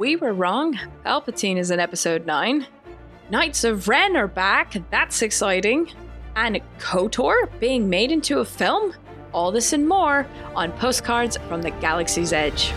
[0.00, 0.80] we were wrong.
[1.04, 2.66] Palpatine is in episode 9.
[3.28, 4.74] Knights of Ren are back.
[4.90, 5.92] That's exciting.
[6.36, 8.94] And KOTOR being made into a film?
[9.34, 10.26] All this and more
[10.56, 12.70] on Postcards from the Galaxy's Edge.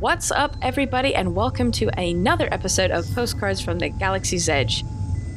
[0.00, 4.82] What's up, everybody, and welcome to another episode of Postcards from the Galaxy's Edge.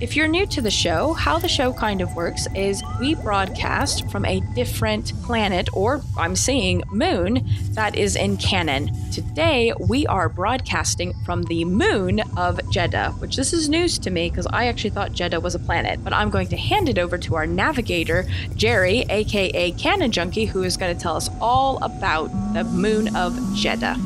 [0.01, 4.09] If you're new to the show, how the show kind of works is we broadcast
[4.09, 8.89] from a different planet, or I'm saying moon, that is in canon.
[9.11, 14.31] Today, we are broadcasting from the moon of Jedha, which this is news to me
[14.31, 16.03] because I actually thought Jedha was a planet.
[16.03, 18.25] But I'm going to hand it over to our navigator,
[18.55, 23.33] Jerry, aka Canon Junkie, who is going to tell us all about the moon of
[23.53, 23.97] Jedha.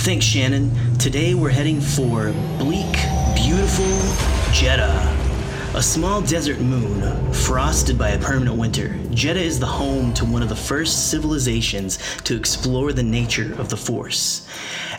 [0.00, 0.70] Thanks, Shannon.
[0.98, 2.92] Today we're heading for bleak,
[3.34, 3.86] beautiful
[4.52, 5.17] Jedha.
[5.74, 10.42] A small desert moon, frosted by a permanent winter, Jedha is the home to one
[10.42, 14.46] of the first civilizations to explore the nature of the Force.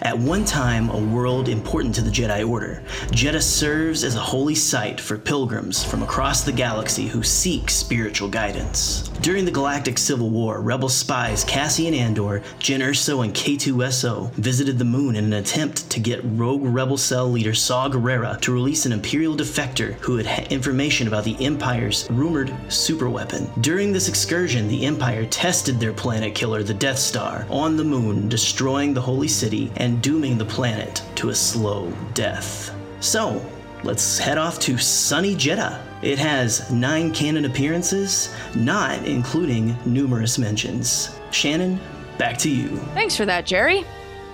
[0.02, 4.56] At one time, a world important to the Jedi Order, Jedha serves as a holy
[4.56, 9.10] site for pilgrims from across the galaxy who seek spiritual guidance.
[9.22, 14.86] During the Galactic Civil War, rebel spies Cassian Andor, Jyn Erso, and K2SO visited the
[14.86, 18.94] moon in an attempt to get rogue rebel cell leader Saw Gerrera to release an
[18.94, 23.50] Imperial defector who had information about the Empire's rumored superweapon.
[23.62, 28.30] During this excursion, the Empire tested their planet killer, the Death Star, on the moon,
[28.30, 32.76] destroying the holy city and dooming the planet to a slow death.
[33.00, 33.44] So,
[33.84, 35.82] let's head off to sunny Jedha.
[36.02, 41.18] It has nine canon appearances, not including numerous mentions.
[41.32, 41.80] Shannon,
[42.18, 42.78] back to you.
[42.94, 43.86] Thanks for that, Jerry.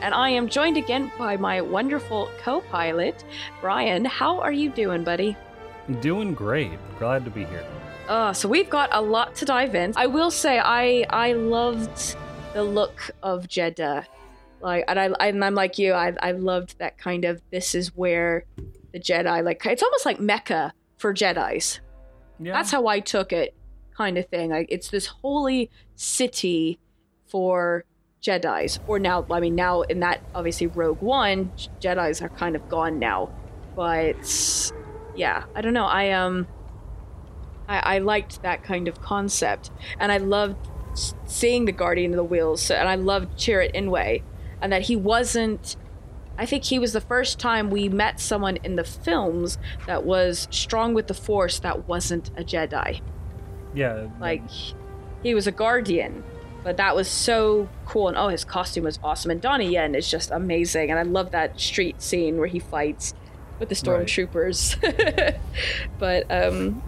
[0.01, 3.23] And I am joined again by my wonderful co pilot,
[3.61, 4.05] Brian.
[4.05, 5.35] How are you doing, buddy?
[6.01, 6.71] Doing great.
[6.99, 7.65] Glad to be here.
[8.07, 9.93] Uh, so we've got a lot to dive in.
[9.95, 12.15] I will say I I loved
[12.53, 14.05] the look of Jedha.
[14.61, 17.95] Like and I and I'm like you, I I loved that kind of this is
[17.95, 18.45] where
[18.93, 21.79] the Jedi like it's almost like Mecca for Jedi's.
[22.39, 22.53] Yeah.
[22.53, 23.55] That's how I took it,
[23.95, 24.51] kind of thing.
[24.51, 26.79] Like it's this holy city
[27.27, 27.85] for
[28.21, 28.79] Jedi's.
[28.87, 32.99] Or now, I mean, now in that obviously Rogue One, Jedi's are kind of gone
[32.99, 33.29] now.
[33.75, 34.71] But
[35.15, 35.85] yeah, I don't know.
[35.85, 36.47] I um,
[37.67, 40.57] I, I liked that kind of concept, and I loved
[41.25, 44.23] seeing the Guardian of the Whills, and I loved Chirrut Îmwe,
[44.65, 45.77] and that he wasn't.
[46.37, 50.47] I think he was the first time we met someone in the films that was
[50.51, 52.99] strong with the Force that wasn't a Jedi.
[53.73, 54.07] yeah.
[54.19, 54.41] Like,
[55.23, 56.23] he was a Guardian,
[56.63, 58.09] but that was so cool.
[58.09, 59.31] And oh, his costume was awesome.
[59.31, 60.89] And Donnie Yen is just amazing.
[60.89, 63.13] And I love that street scene where he fights
[63.59, 64.05] with the Right.
[64.07, 65.37] stormtroopers.
[65.99, 66.83] but um,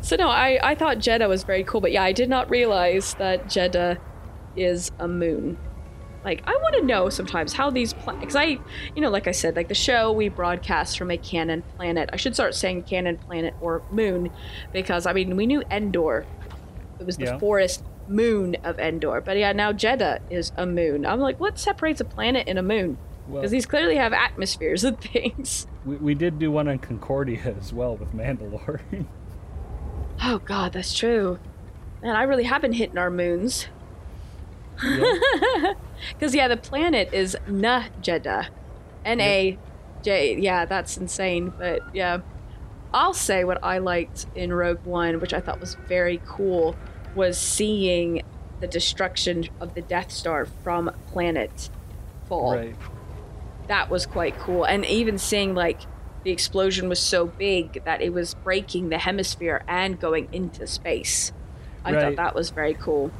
[0.00, 1.80] so no, I I thought Jedha was very cool.
[1.82, 3.98] But yeah, I did not realize that Jedha
[4.56, 5.58] is a moon.
[6.24, 8.44] Like I want to know sometimes how these because I
[8.94, 12.10] you know like I said like the show we broadcast from a canon planet.
[12.12, 14.30] I should start saying canon planet or moon
[14.72, 16.24] because I mean we knew Endor.
[17.00, 17.38] It was the Yeah.
[17.38, 19.20] forest moon of Endor.
[19.20, 21.04] But yeah, now Jedha is a moon.
[21.06, 22.98] I'm like, what separates a planet and a moon?
[23.26, 25.66] well, Because these clearly have atmospheres and things.
[25.84, 28.80] we, we did do one on Concordia as well with Mandalore.
[30.22, 31.38] Oh god, that's true.
[32.02, 33.66] Man, I really have been hitting our moons.
[34.76, 38.48] Because yeah, the planet is Na Jedha,
[39.04, 39.58] N A
[40.02, 40.38] J.
[40.38, 41.52] Yeah, that's insane.
[41.56, 42.20] But yeah,
[42.92, 46.76] I'll say what I liked in Rogue One, which I thought was very cool,
[47.14, 48.22] was seeing
[48.60, 51.70] the destruction of the Death Star from planet
[52.28, 52.54] fall.
[52.56, 52.76] right.
[53.68, 55.80] That was quite cool, and even seeing like
[56.24, 61.32] the explosion was so big that it was breaking the hemisphere and going into space.
[61.84, 63.10] I thought that was very cool.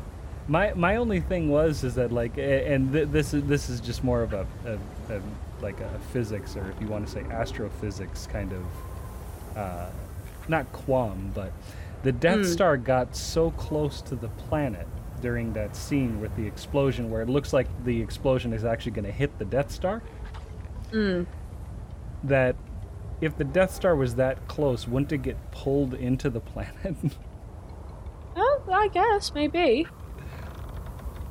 [0.48, 4.02] My my only thing was is that like, and th- this is this is just
[4.02, 5.22] more of a, a, a
[5.60, 9.90] like a physics or if you want to say astrophysics kind of, uh,
[10.48, 11.52] not qualm, but
[12.02, 12.44] the Death Hmm.
[12.44, 14.88] Star got so close to the planet
[15.20, 19.04] during that scene with the explosion where it looks like the explosion is actually going
[19.04, 20.02] to hit the Death Star.
[20.90, 21.26] Mm.
[22.24, 22.54] that
[23.22, 26.96] if the Death Star was that close, wouldn't it get pulled into the planet?
[28.34, 29.86] Oh, I guess maybe.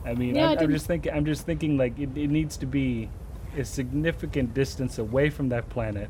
[0.05, 1.13] I mean, Yeah, I I'm, I'm just thinking.
[1.13, 3.09] I'm just thinking like it, it needs to be
[3.57, 6.09] a significant distance away from that planet,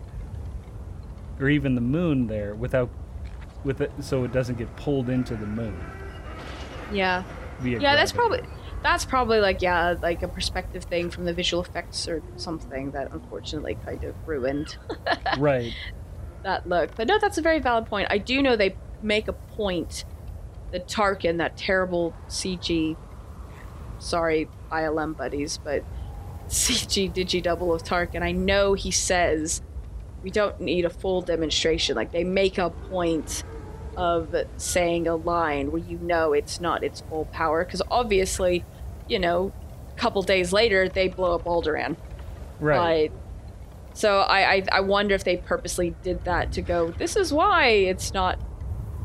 [1.40, 2.90] or even the moon there, without
[3.64, 5.78] with it, so it doesn't get pulled into the moon.
[6.92, 7.24] Yeah.
[7.64, 8.42] Yeah, that's probably
[8.82, 13.12] that's probably like yeah, like a perspective thing from the visual effects or something that
[13.12, 14.78] unfortunately kind of ruined
[15.38, 15.74] right.
[16.44, 16.96] that look.
[16.96, 18.08] But no, that's a very valid point.
[18.10, 20.06] I do know they make a point
[20.72, 22.96] the Tarkin, that terrible CG.
[24.02, 25.84] Sorry, ILM buddies, but
[26.48, 28.24] CG digi double of Tarkin.
[28.24, 29.62] I know he says
[30.24, 31.96] we don't need a full demonstration.
[31.96, 33.44] Like they make a point
[33.96, 38.66] of saying a line where you know it's not its full power because obviously,
[39.08, 39.52] you know,
[39.94, 41.96] a couple days later they blow up Alderaan.
[42.60, 43.12] Right.
[43.12, 46.90] But, so I, I I wonder if they purposely did that to go.
[46.90, 48.40] This is why it's not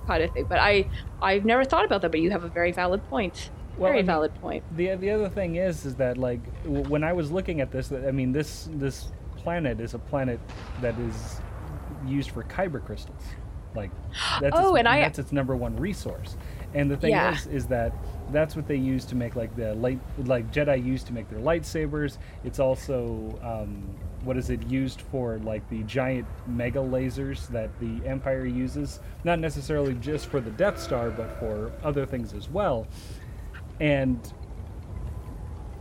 [0.06, 0.46] kind of thing.
[0.48, 0.88] But I
[1.20, 2.12] I've never thought about that.
[2.12, 3.50] But you have a very valid point.
[3.78, 4.64] Well, very I mean, valid point.
[4.76, 7.93] The the other thing is is that like w- when I was looking at this,
[7.93, 10.40] I mean this this planet is a planet
[10.81, 11.40] that is
[12.06, 13.23] used for kyber crystals.
[13.75, 13.90] Like
[14.40, 16.37] that's Oh, its, and I- that's its number one resource.
[16.75, 17.32] And the thing Yeah.
[17.34, 17.93] is is that
[18.32, 21.38] that's what they use to make like the light like Jedi use to make their
[21.38, 22.19] lightsabers.
[22.44, 23.94] It's also um,
[24.25, 29.38] what is it used for like the giant mega lasers that the Empire uses, not
[29.38, 32.87] necessarily just for the Death Star, but for other things as well.
[33.81, 34.20] And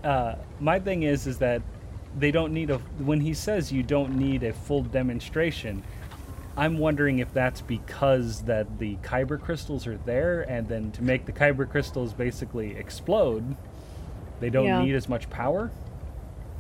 [0.04, 1.62] uh, my thing is is that
[2.18, 5.84] they don't need a when he says you don't need a full demonstration
[6.56, 11.26] i'm wondering if that's because that the kyber crystals are there and then to make
[11.26, 13.58] the kyber crystals basically explode
[14.40, 14.82] they don't Yeah.
[14.84, 15.72] need as much power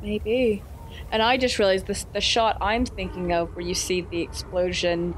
[0.01, 0.61] Maybe.
[1.11, 5.15] And I just realized this the shot I'm thinking of where you see the explosion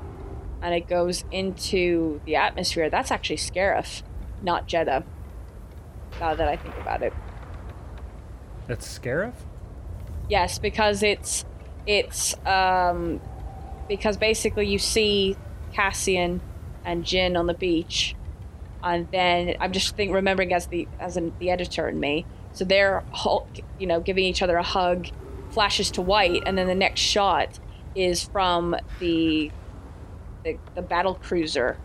[0.61, 4.01] and it goes into the atmosphere, that's actually Scarif,
[4.41, 5.03] not Jedha.
[6.19, 7.13] Now that I think about it.
[8.67, 9.33] that's scarif
[10.29, 11.45] Yes, because it's
[11.85, 13.21] it's um
[13.87, 15.37] because basically you see
[15.71, 16.41] Cassian
[16.83, 18.15] and Jyn on the beach
[18.83, 22.25] and then I'm just think remembering as the as in the editor and me.
[22.53, 23.03] So they're
[23.79, 25.07] you know giving each other a hug,
[25.49, 27.59] flashes to white, and then the next shot
[27.95, 29.51] is from the
[30.43, 31.77] the, the battle cruiser,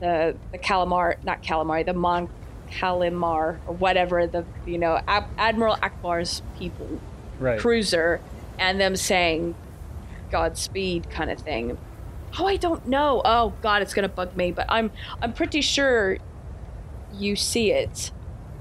[0.00, 2.28] the the Calamar not Calamari, the Mon
[2.70, 7.00] Calamar or whatever the you know Ab- Admiral Ackbar's people
[7.38, 8.20] right cruiser
[8.58, 9.54] and them saying
[10.30, 11.78] Godspeed kind of thing.
[12.38, 13.22] Oh, I don't know.
[13.24, 14.90] Oh God, it's gonna bug me, but I'm
[15.22, 16.18] I'm pretty sure
[17.14, 18.10] you see it,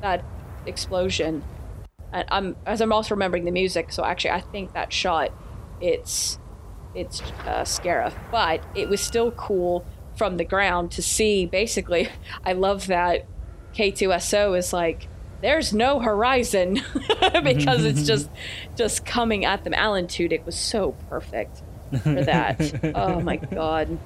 [0.01, 0.23] that
[0.65, 1.43] explosion.
[2.13, 5.31] And I'm as I'm also remembering the music, so actually I think that shot,
[5.81, 6.39] it's
[6.93, 9.85] it's uh, Scarif, but it was still cool
[10.15, 11.45] from the ground to see.
[11.45, 12.07] Basically,
[12.45, 13.25] I love that
[13.75, 15.07] K2SO is like
[15.41, 16.81] there's no horizon
[17.43, 18.29] because it's just
[18.75, 19.73] just coming at them.
[19.73, 21.61] Alan Tudyk was so perfect
[22.01, 22.91] for that.
[22.95, 23.97] oh my god.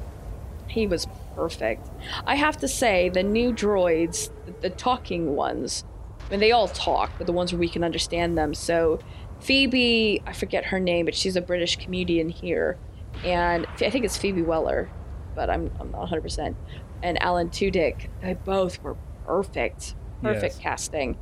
[0.67, 1.87] He was perfect.
[2.27, 5.83] I have to say, the new droids, the, the talking ones,
[6.27, 8.53] I mean, they all talk, but the ones where we can understand them.
[8.53, 8.99] So,
[9.39, 12.77] Phoebe, I forget her name, but she's a British comedian here.
[13.23, 14.89] And I think it's Phoebe Weller,
[15.33, 16.53] but I'm, I'm not 100%.
[17.01, 18.95] And Alan Tudyk, they both were
[19.29, 19.95] perfect.
[20.23, 20.59] Perfect Yes.
[20.59, 21.17] casting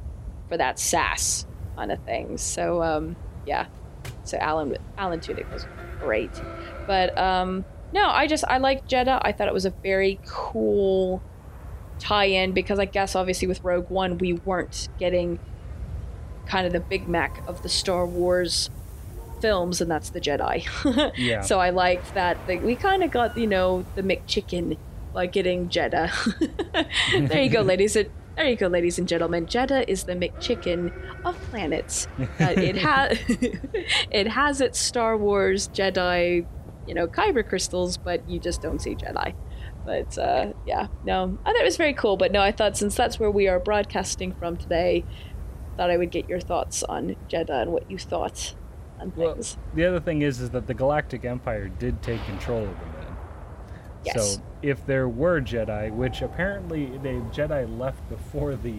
[0.50, 1.46] for that sass
[1.76, 2.38] kind of thing.
[2.38, 3.16] So, um,
[3.46, 3.68] yeah.
[4.24, 5.68] So, Alan, Alan Tudyk was
[6.00, 6.32] great.
[6.88, 9.20] But, um, no, I just, I like Jedha.
[9.22, 11.22] I thought it was a very cool
[12.00, 15.40] tie-in because I guess obviously with Rogue One we weren't getting
[16.46, 18.70] kind of the Big Mac of the Star Wars
[19.42, 20.66] films, and that's the Jedi.
[21.18, 21.42] Yeah.
[21.42, 24.78] So I liked that we kind of got you know the McChicken
[25.18, 26.12] by getting Jedha.
[27.28, 29.48] there you go, ladies and there you go, ladies and gentlemen.
[29.48, 30.94] Jedha is the McChicken
[31.26, 32.08] of planets.
[32.20, 33.18] Uh, it has
[34.12, 36.46] it has its Star Wars Jedi,
[36.86, 39.34] you know, kyber crystals, but you just don't see Jedi.
[39.88, 42.16] But uh, yeah, no, I thought it was very cool.
[42.16, 45.04] But no, I thought since that's where we are broadcasting from today,
[45.78, 48.54] thought I would get your thoughts on Jedha and what you thought
[49.00, 49.36] on Well,
[49.74, 52.97] the other thing is, is that the Galactic Empire did take control of them.
[54.08, 54.36] Yes.
[54.36, 58.76] So if there were Jedi, which apparently the Jedi left before the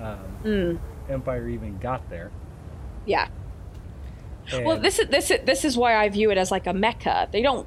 [0.00, 2.30] um, Mm, Empire even got there.
[3.06, 3.28] yeah.
[4.52, 7.28] Well, this is this is this is why I view it as like a mecca.
[7.32, 7.66] They don't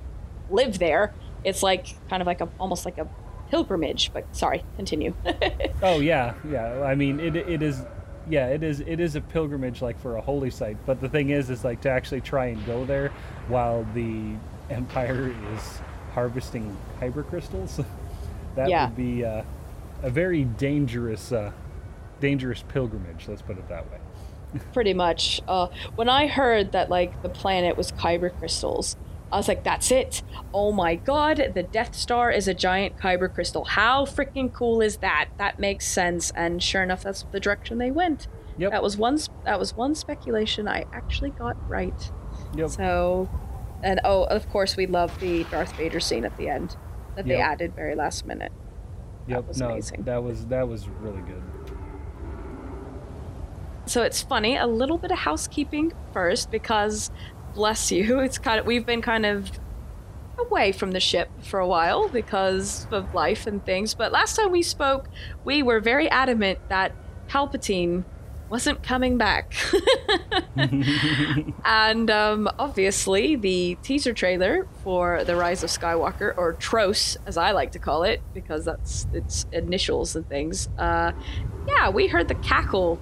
[0.51, 1.11] live there.
[1.43, 3.07] It's like kind of like a almost like a
[3.49, 4.11] pilgrimage.
[4.13, 5.13] But sorry, continue.
[5.81, 6.81] Oh yeah, yeah.
[6.83, 7.81] I mean, it it is,
[8.29, 10.77] yeah, it is it is a pilgrimage like for a holy site.
[10.85, 13.09] But the thing is, is like to actually try and go there
[13.47, 14.35] while the
[14.69, 15.79] Empire is
[16.21, 17.79] harvesting kyber crystals.
[18.55, 18.87] that Yeah.
[18.87, 19.43] would be uh,
[20.01, 21.51] a very dangerous, uh,
[22.19, 23.27] dangerous pilgrimage.
[23.27, 23.99] Let's put it that way.
[24.73, 25.41] Pretty much.
[25.47, 28.95] Uh, when I heard that like the planet was kyber crystals,
[29.31, 30.23] I was like, "That's it!
[30.55, 33.65] Oh my god, the Death Star is a giant kyber crystal.
[33.65, 35.27] How freaking cool is that?
[35.37, 38.27] That makes sense." And sure enough, that's the direction they went.
[38.57, 38.71] Yep.
[38.71, 39.19] That was one.
[39.45, 42.11] That was one speculation I actually got right.
[42.55, 42.69] Yep.
[42.69, 43.29] So,
[43.83, 46.75] and oh, of course, we love the Darth Vader scene at the end
[47.15, 48.51] that they added very last minute.
[49.27, 49.37] Yep.
[49.37, 50.03] that was no, amazing.
[50.03, 51.43] that was that was really good.
[53.85, 57.11] So it's funny, a little bit of housekeeping first because
[57.53, 59.51] bless you, it's kind of we've been kind of
[60.37, 63.93] away from the ship for a while because of life and things.
[63.93, 65.07] But last time we spoke,
[65.43, 66.93] we were very adamant that
[67.27, 68.05] Palpatine
[68.49, 69.53] wasn't coming back.
[71.65, 77.51] and um, obviously, the teaser trailer for The Rise of Skywalker, or TROS as I
[77.51, 80.69] like to call it, because that's its initials and things.
[80.77, 81.11] Uh,
[81.67, 82.99] yeah, we heard the cackle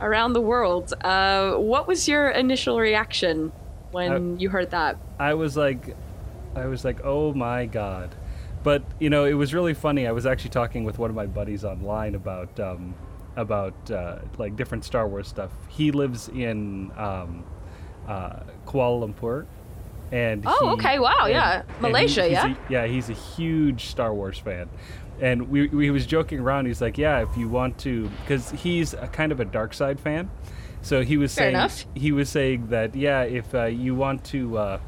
[0.00, 0.92] around the world.
[1.02, 3.52] Uh, what was your initial reaction
[3.90, 4.98] when you heard that?
[5.18, 5.96] I was like,
[6.54, 8.14] I was like, oh my god.
[8.62, 10.06] But you know, it was really funny.
[10.06, 12.94] I was actually talking with one of my buddies online about um,
[13.38, 15.50] about uh, like different Star Wars stuff.
[15.68, 17.44] He lives in um,
[18.06, 19.46] uh, Kuala Lumpur,
[20.12, 21.60] and Oh, he- okay, wow, and- yeah.
[21.62, 22.52] and he- Malaysia, yeah?
[22.54, 24.68] a- yeah, he's a huge Star Wars fan.
[25.20, 26.66] And we, we was joking around.
[26.66, 29.98] He's like, "Yeah, if you want to, because he's a kind of a dark side
[29.98, 30.30] fan.
[30.80, 31.84] So he was Fair saying enough.
[31.96, 34.78] he was saying that yeah, if uh, you want to uh,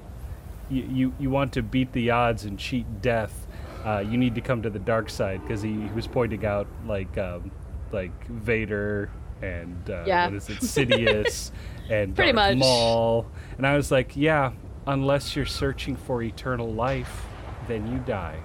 [0.71, 3.49] you, you you want to beat the odds and cheat death,
[3.85, 6.69] uh, you need to come to the dark side because he, he was pointing out
[6.87, 7.50] like um,
[7.92, 9.11] like Vader
[9.42, 10.26] and uh, Yeah.
[10.26, 11.50] what is it, Sidious
[11.90, 12.59] and Pretty Darth much.
[12.59, 14.52] Maul, and I was like, yeah,
[14.87, 17.26] unless you're searching for eternal life,
[17.68, 18.38] then you die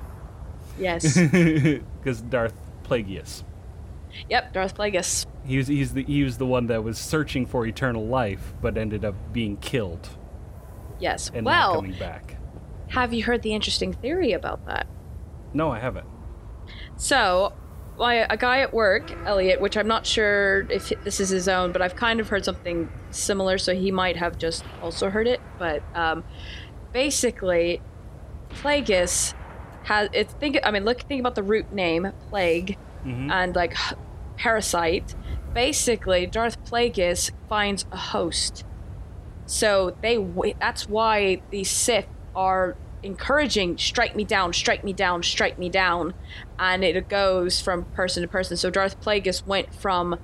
[0.79, 1.17] Yes.
[1.19, 3.43] because Darth Plagueis.
[4.29, 5.25] yep, Darth Plagueis.
[5.45, 8.77] He was he's the he was the one that was searching for eternal life, but
[8.77, 10.09] ended up being killed
[10.99, 11.29] Yes.
[11.33, 12.37] and not well, coming back.
[12.89, 14.87] have you heard the interesting theory about that?
[15.53, 16.07] No, I haven't.
[16.97, 17.53] So,
[17.97, 21.71] my, a guy at work, Elliot, which I'm not sure if this is his own,
[21.71, 25.39] but I've kind of heard something similar, so he might have just also heard it.
[25.57, 26.23] But um,
[26.91, 27.81] basically,
[28.49, 29.33] Plagueis
[29.83, 30.59] has it's think.
[30.63, 33.31] I mean, look, think about the root name, plague, Mhm.
[33.31, 33.75] and like
[34.37, 35.15] parasite.
[35.53, 38.65] Basically, Darth Plagueis finds a host.
[39.45, 40.17] So they
[40.59, 42.75] that's why the Sith are
[43.05, 46.13] encouraging strike me down, strike me down, strike me down,
[46.59, 48.57] and it goes from person to person.
[48.57, 50.19] So Darth Plagueis went from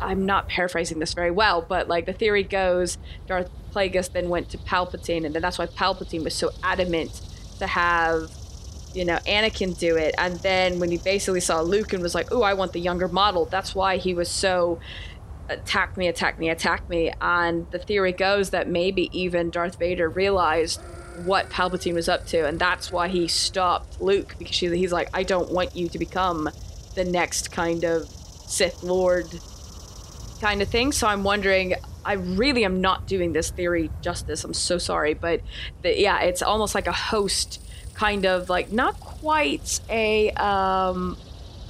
[0.00, 4.50] I'm not paraphrasing this very well, but like the theory goes, Darth Plagueis then went
[4.50, 7.20] to Palpatine, and then that's why Palpatine was so adamant
[7.58, 8.30] to have,
[8.94, 10.14] you know, Anakin do it.
[10.18, 13.08] And then when he basically saw Luke and was like, "Oh, I want the younger
[13.08, 14.78] model," that's why he was so
[15.48, 17.12] attack me, attack me, attack me.
[17.20, 20.80] And the theory goes that maybe even Darth Vader realized
[21.24, 25.08] what Palpatine was up to, and that's why he stopped Luke because she, he's like,
[25.12, 26.48] I don't want you to become
[26.94, 28.08] the next kind of
[28.46, 29.26] Sith Lord
[30.40, 30.92] kind of thing.
[30.92, 31.74] So I'm wondering.
[32.04, 34.42] I really am not doing this theory justice.
[34.42, 35.42] I'm so sorry, but
[35.82, 37.60] the, yeah, it's almost like a host,
[37.92, 41.18] kind of like not quite a um,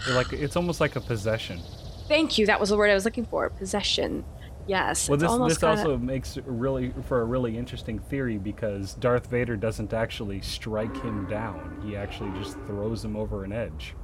[0.07, 1.61] They're like it's almost like a possession.
[2.07, 2.47] Thank you.
[2.47, 3.50] That was the word I was looking for.
[3.50, 4.25] Possession.
[4.69, 5.09] Yes.
[5.09, 9.57] Well, this this kinda- also makes really for a really interesting theory because Darth Vader
[9.57, 11.83] doesn't actually strike him down.
[11.85, 13.95] He actually just throws him over an edge.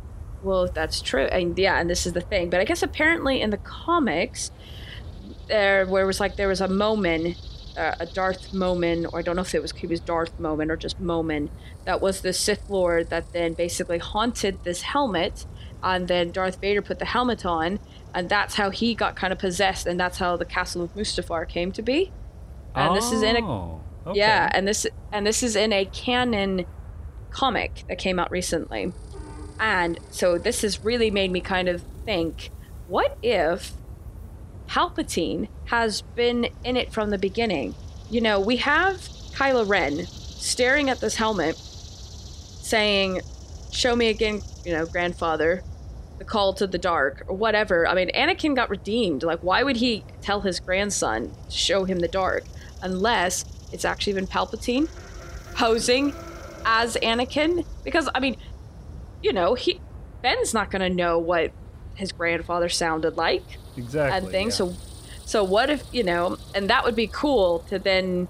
[0.42, 2.50] Well, that's true, and yeah, and this is the thing.
[2.50, 4.50] But I guess apparently in the comics,
[5.49, 7.37] there where it was like there was a moment,
[7.76, 10.71] uh, a Darth Momin, or I don't know if it was he was Darth Momin
[10.71, 11.50] or just Momin.
[11.85, 15.44] That was the Sith Lord that then basically haunted this helmet,
[15.83, 17.78] and then Darth Vader put the helmet on,
[18.14, 21.49] and that's how he got kind of possessed, and that's how the Castle of Mustafar
[21.49, 22.12] came to be.
[22.75, 24.18] And this is in a Oh, okay.
[24.18, 26.66] Yeah, and this and this is in a canon
[27.30, 28.92] comic that came out recently.
[29.59, 32.50] And so this has really made me kind of think,
[32.88, 33.73] what if
[34.68, 37.75] Palpatine has been in it from the beginning?
[38.11, 38.97] You know, we have
[39.35, 43.21] Kylo Ren staring at this helmet saying,
[43.73, 45.62] "Show me again, you know, grandfather."
[46.26, 47.86] Call to the dark, or whatever.
[47.86, 49.22] I mean, Anakin got redeemed.
[49.22, 52.44] Like, why would he tell his grandson to show him the dark?
[52.84, 54.88] unless it's actually been Palpatine
[55.54, 56.14] posing
[56.64, 57.66] as Anakin.
[57.82, 58.36] Because I mean,
[59.22, 59.80] you know, he
[60.22, 61.50] Ben's not gonna know what
[61.94, 63.42] his grandfather sounded like
[63.76, 64.18] exactly.
[64.18, 64.60] and things.
[64.60, 64.66] yeah.
[64.66, 64.74] So,
[65.24, 66.36] so what if you know?
[66.54, 68.28] And that would be cool to then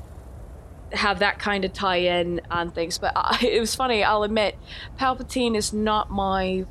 [0.92, 2.98] have that kind of tie-in on things.
[2.98, 4.04] But I, uh, it was funny.
[4.04, 4.56] I'll admit,
[4.98, 6.64] Palpatine is not my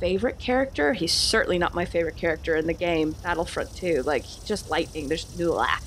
[0.00, 0.92] favorite character.
[0.92, 4.02] He's certainly not my favorite character in the game Battlefront 2.
[4.02, 5.08] Like just lightning.
[5.08, 5.84] There's no laugh.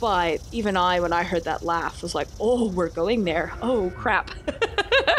[0.00, 3.52] But even I, when I heard that laugh, was like, "Oh, we're going there.
[3.62, 4.30] Oh, crap."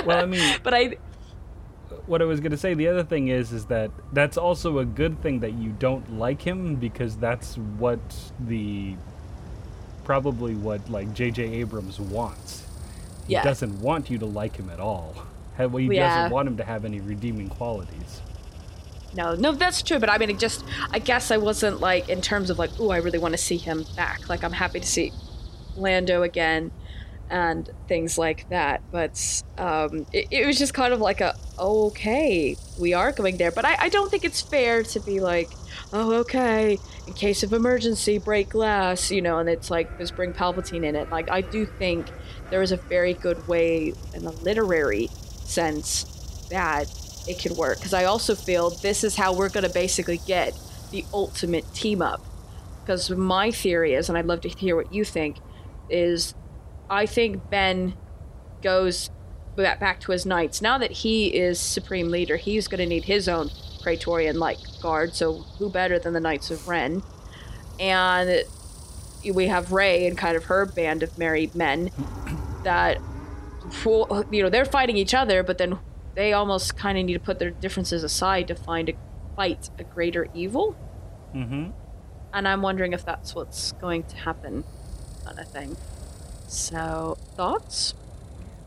[0.06, 0.98] well, I mean, but I,
[2.06, 5.22] what I was gonna say, the other thing is, is that that's also a good
[5.22, 8.00] thing that you don't like him because that's what
[8.40, 8.96] the
[10.04, 11.44] probably what like J.J.
[11.62, 12.68] Abrams wants.
[13.28, 13.44] He Yeah.
[13.44, 15.16] doesn't want you to like him at all.
[15.58, 16.16] Well, he Yeah.
[16.16, 18.22] doesn't want him to have any redeeming qualities.
[19.16, 20.00] No, no, that's true.
[20.00, 22.90] But I mean, it just, I guess I wasn't like in terms of like, oh,
[22.90, 24.30] I really want to see him back.
[24.30, 25.12] Like, I'm happy to see
[25.76, 26.72] Lando again
[27.30, 28.82] and things like that.
[28.92, 33.52] But um, it, it was just kind of like a, okay, we are going there.
[33.52, 35.50] But I, I don't think it's fair to be like,
[35.94, 40.34] oh, okay, in case of emergency, break glass, you know, and it's like, just bring
[40.34, 41.10] Palpatine in it.
[41.10, 42.08] Like, I do think
[42.50, 45.10] there is a very good way in a literary
[45.46, 46.04] sense
[46.50, 46.88] that
[47.28, 47.78] it could work.
[47.78, 50.58] Because I also feel this is how we're going to basically get
[50.92, 52.26] the ultimate team up.
[52.82, 55.38] Because my theory is, and I'd love to hear what you think,
[55.90, 56.36] is
[56.90, 57.96] I think Ben
[58.62, 59.10] goes
[59.56, 60.62] back to his knights.
[60.62, 63.50] Now that he is supreme leader, he's going to need his own
[63.82, 65.16] Praetorian like guard.
[65.16, 67.02] So who better than the Knights of Ren?
[67.80, 68.44] And
[69.34, 71.90] we have Rey and kind of her band of merry men
[72.64, 73.00] that
[73.84, 75.80] you know they're fighting each other, but then
[76.16, 78.94] they almost kind of need to put their differences aside to find a
[79.36, 80.76] fight a greater evil.
[81.34, 81.72] Mm-hmm.
[82.34, 84.64] And I'm wondering if that's what's going to happen,
[85.26, 85.78] kind of thing.
[86.48, 87.94] So thoughts?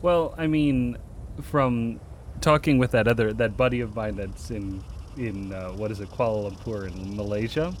[0.01, 0.97] Well, I mean,
[1.41, 1.99] from
[2.41, 4.83] talking with that other that buddy of mine that's in
[5.17, 7.75] in uh, what is it Kuala Lumpur in Malaysia.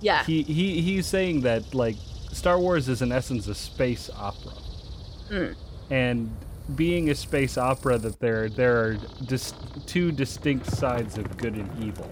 [0.00, 0.24] Yeah.
[0.24, 1.96] He he he's saying that like
[2.32, 4.52] Star Wars is in essence a space opera.
[5.30, 5.56] Mm.
[5.90, 6.36] And
[6.76, 9.54] being a space opera that there there are dis-
[9.86, 12.10] two distinct sides of good and evil.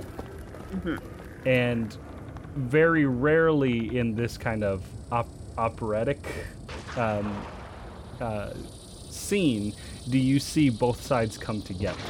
[0.73, 1.49] Mm-hmm.
[1.49, 1.97] And
[2.55, 6.47] very rarely in this kind of op- operatic
[6.97, 7.45] um,
[8.21, 8.53] uh,
[9.09, 9.73] scene
[10.09, 12.01] do you see both sides come together.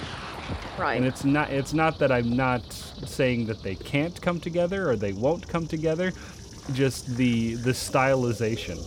[0.79, 0.97] Right.
[0.97, 4.97] And it's not it's not that I'm not saying that they can't come together or
[4.97, 6.13] they won't come together.
[6.73, 8.79] Just the the stylization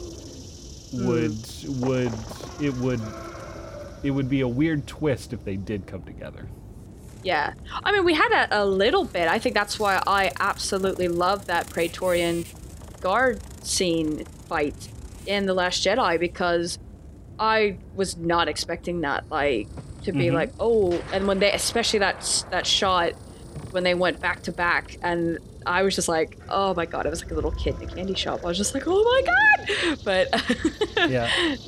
[1.06, 1.38] would
[1.82, 2.14] would
[2.62, 3.02] it would
[4.04, 6.48] it would be a weird twist if they did come together.
[7.24, 7.54] Yeah.
[7.84, 9.28] I mean, we had a, a little bit.
[9.30, 12.44] I think that's why I absolutely love that Praetorian
[13.00, 14.90] Guard scene fight
[15.26, 16.80] in The Last Jedi because
[17.40, 19.30] I was not expecting that.
[19.30, 19.68] Like,
[20.04, 20.34] to be Mhm.
[20.34, 23.14] like, oh, and when they, especially that that shot
[23.72, 27.10] when they went back to back, and I was just like, oh my god, it
[27.10, 28.42] was like a little kid in a candy shop.
[28.44, 31.30] I was just like, oh my god, but Yeah.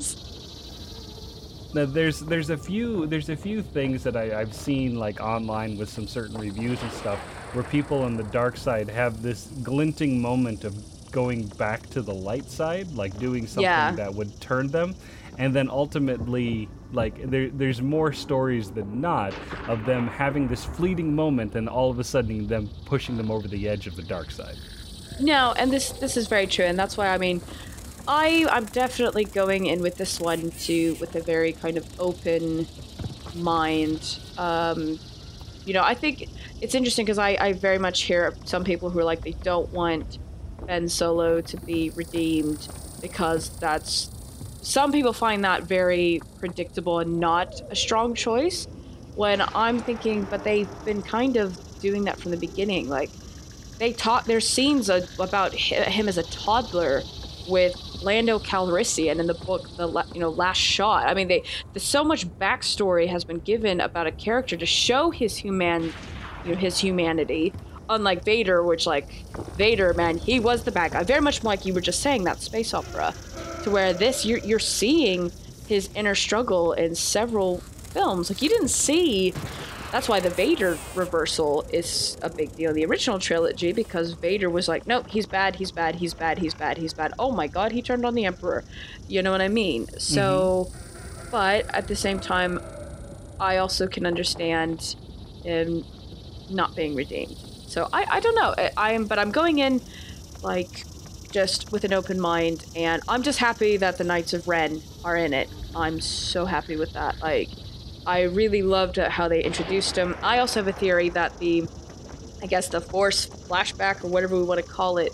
[1.75, 5.77] Now, there's there's a few there's a few things that I, I've seen like online
[5.77, 7.19] with some certain reviews and stuff
[7.53, 10.73] where people on the dark side have this glinting moment of
[11.11, 13.91] going back to the light side, like doing something Yeah.
[13.91, 14.95] that would turn them,
[15.37, 19.33] and then ultimately like there there's more stories than not
[19.67, 23.49] of them having this fleeting moment and all of a sudden them pushing them over
[23.49, 24.55] the edge of the dark side.
[25.19, 27.41] No, and this this is very true, and that's why I mean,
[28.07, 32.67] I I'm definitely going in with this one too with a very kind of open
[33.35, 34.19] mind.
[34.37, 34.99] Um,
[35.65, 36.29] you know, I think
[36.61, 39.71] it's interesting because I I very much hear some people who are like they don't
[39.71, 40.19] want
[40.67, 42.67] Ben Solo to be redeemed
[43.01, 44.11] because that's
[44.61, 48.67] some people find that very predictable and not a strong choice.
[49.15, 53.09] When I'm thinking, but they've been kind of doing that from the beginning, like
[53.79, 57.01] they taught there's scenes about him as a toddler
[57.47, 61.07] with Lando Calrissian in the book the you know last shot.
[61.07, 61.43] I mean they
[61.77, 65.93] so much backstory has been given about a character to show his human
[66.45, 67.53] you know his humanity
[67.89, 71.03] unlike Vader which like Vader man he was the bad guy.
[71.03, 73.13] Very much like you were just saying that space opera
[73.63, 75.31] to where this you're you're seeing
[75.67, 77.59] his inner struggle in several
[77.95, 78.29] films.
[78.29, 79.33] Like you didn't see
[79.91, 84.49] that's why the Vader reversal is a big deal in the original trilogy because Vader
[84.49, 87.13] was like, nope, he's bad, he's bad, he's bad, he's bad, he's bad.
[87.17, 88.63] Oh my god, he turned on the Emperor.
[89.07, 89.87] You know what I mean?
[89.97, 91.31] So, mm-hmm.
[91.31, 92.59] but at the same time,
[93.39, 94.95] I also can understand
[95.43, 95.85] him
[96.49, 97.37] not being redeemed.
[97.67, 98.53] So I, I don't know.
[98.57, 99.81] I, I am, but I'm going in
[100.41, 100.85] like
[101.31, 105.17] just with an open mind, and I'm just happy that the Knights of Ren are
[105.17, 105.49] in it.
[105.75, 107.19] I'm so happy with that.
[107.19, 107.49] Like,
[108.05, 110.15] I really loved uh, how they introduced him.
[110.21, 111.67] I also have a theory that the,
[112.41, 115.11] I guess the Force flashback or whatever we want to call it,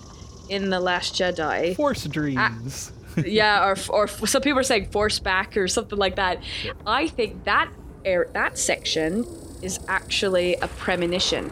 [0.50, 1.76] in the Last Jedi.
[1.76, 2.92] Force dreams.
[3.26, 6.44] yeah, or or some people are saying Force back or something like that.
[6.86, 7.70] I think that
[8.06, 9.26] air, that section
[9.62, 11.52] is actually a premonition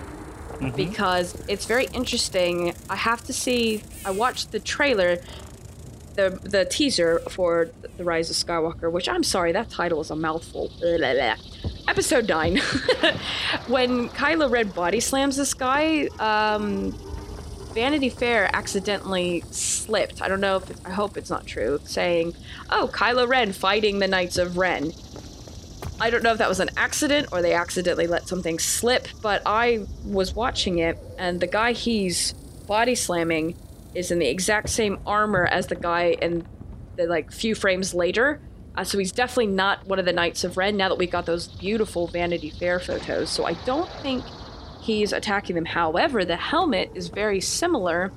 [0.76, 2.76] because it's very interesting.
[2.90, 3.84] I have to see.
[4.06, 5.20] I watched the trailer,
[6.16, 10.16] the the teaser for the Rise of Skywalker, which I'm sorry that title is a
[10.16, 10.72] mouthful.
[10.80, 11.36] Blah, blah, blah.
[11.88, 12.58] Episode nine,
[13.68, 16.08] when Kylo Ren body slams this guy.
[16.18, 16.98] Um,
[17.74, 20.24] Vanity Fair accidentally slipped.
[20.24, 22.34] I don't know if I hope it's not true, saying,
[22.72, 24.92] "Oh, Kylo Ren fighting the Knights of Ren."
[26.02, 29.42] I don't know if that was an accident or they accidentally let something slip, but
[29.46, 32.34] I was watching it and the guy he's
[32.66, 33.56] body slamming
[33.94, 36.46] is in the exact same armor as the guy in
[37.00, 38.42] the like few frames later.
[38.76, 41.26] Uh, so he's definitely not one of the Knights of Ren now that we got
[41.26, 43.30] those beautiful Vanity Fair photos.
[43.30, 44.24] So I don't think
[44.82, 45.66] he's attacking them.
[45.66, 48.12] However, the helmet is very similar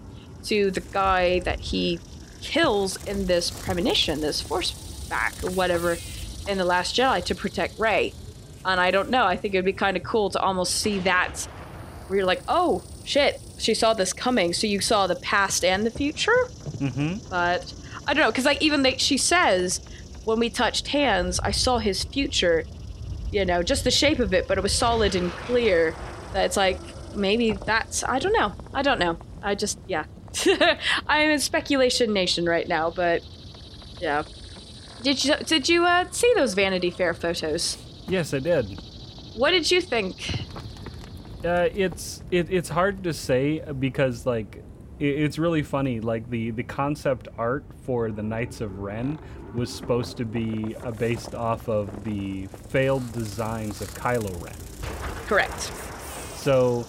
[0.45, 2.01] to the guy that he
[2.41, 4.73] kills in this premonition, this force
[5.09, 5.97] back or whatever
[6.49, 8.13] in The Last Jedi to protect Rey.
[8.65, 10.99] And I don't know, I think it would be kind of cool to almost see
[11.01, 11.47] that
[12.07, 14.53] where you're like, oh shit, she saw this coming.
[14.53, 16.49] So you saw the past and the future?
[16.79, 17.29] Mm-hmm.
[17.29, 17.73] But
[18.07, 19.81] I don't know, because like even they, she says,
[20.25, 22.65] when we touched hands, I saw his future.
[23.31, 25.95] You know, just the shape of it, but it was solid and clear.
[26.35, 26.79] That it's like
[27.17, 28.53] maybe that's I don't know.
[28.75, 29.19] I don't know.
[29.43, 30.05] I just yeah.
[31.07, 33.23] I'm in speculation nation right now, but
[34.01, 34.25] yeah.
[35.03, 37.79] Did you did you uh, see those Vanity Fair photos?
[38.07, 38.81] Yes, I did.
[39.37, 40.17] What did you think?
[41.45, 44.63] Uh, it's it, it's hard to say because like
[45.09, 46.01] it's really funny.
[46.01, 49.19] Like the the concept art for the Knights of Ren
[49.55, 54.55] was supposed to be uh, based off of the failed designs of Kylo Ren.
[55.27, 55.73] Correct.
[56.37, 56.87] So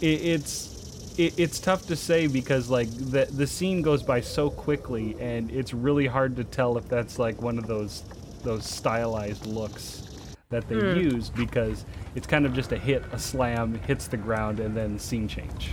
[0.00, 4.50] it, it's it, it's tough to say because like the the scene goes by so
[4.50, 8.02] quickly and it's really hard to tell if that's like one of those
[8.42, 10.02] those stylized looks
[10.50, 10.98] that they Hmm.
[11.00, 14.98] used because it's kind of just a hit, a slam, hits the ground, and then
[14.98, 15.70] scene change.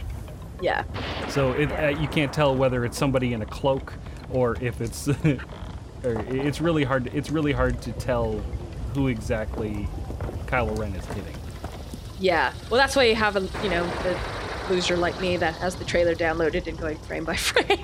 [0.62, 0.84] Yeah.
[1.30, 3.93] So it, uh, you can't tell whether it's somebody in a cloak
[4.30, 5.08] or if it's.
[6.04, 7.12] or it's really hard.
[7.13, 8.41] It's really hard to tell
[8.93, 9.88] who exactly
[10.47, 11.36] Kylo Ren is hitting.
[12.19, 12.54] Yeah.
[12.69, 14.17] Well, that's why you have a you know the
[14.69, 17.80] loser like me that has the trailer downloaded and going frame by frame.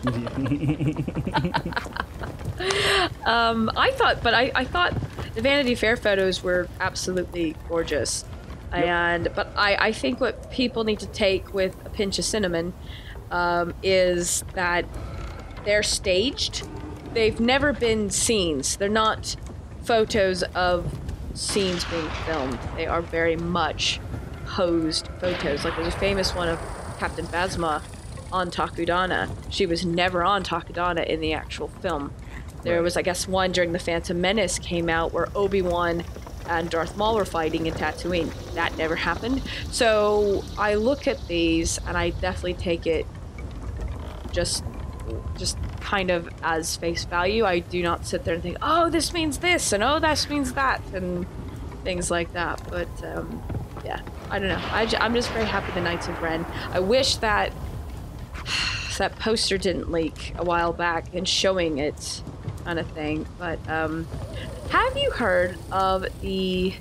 [3.26, 4.94] um, I thought, but I, I thought
[5.34, 8.24] the Vanity Fair photos were absolutely gorgeous.
[8.72, 12.72] And but I, I think what people need to take with a pinch of cinnamon
[13.30, 14.84] um, is that
[15.64, 16.66] they're staged.
[17.12, 18.76] They've never been scenes.
[18.76, 19.36] They're not
[19.82, 20.98] photos of
[21.34, 22.58] scenes being filmed.
[22.76, 24.00] They are very much
[24.46, 25.64] posed photos.
[25.64, 26.58] Like there's a famous one of
[26.98, 27.82] Captain Phasma
[28.32, 29.28] on Takodana.
[29.50, 32.12] She was never on Takodana in the actual film.
[32.62, 36.04] There was, I guess, one during the Phantom Menace came out where Obi Wan
[36.50, 38.30] and Darth Maul were fighting in Tatooine.
[38.54, 39.40] That never happened.
[39.70, 43.06] So I look at these and I definitely take it
[44.32, 44.64] just
[45.38, 47.44] just kind of as face value.
[47.44, 50.52] I do not sit there and think, oh, this means this, and oh, this means
[50.52, 51.26] that, and
[51.84, 52.60] things like that.
[52.68, 53.42] But um,
[53.84, 54.62] yeah, I don't know.
[54.72, 56.44] I am just very happy the Knights of Ren.
[56.72, 57.52] I wish that
[58.98, 62.22] that poster didn't leak a while back and showing it
[62.64, 63.26] kind of thing.
[63.38, 64.06] But um,
[64.70, 66.74] have you heard of the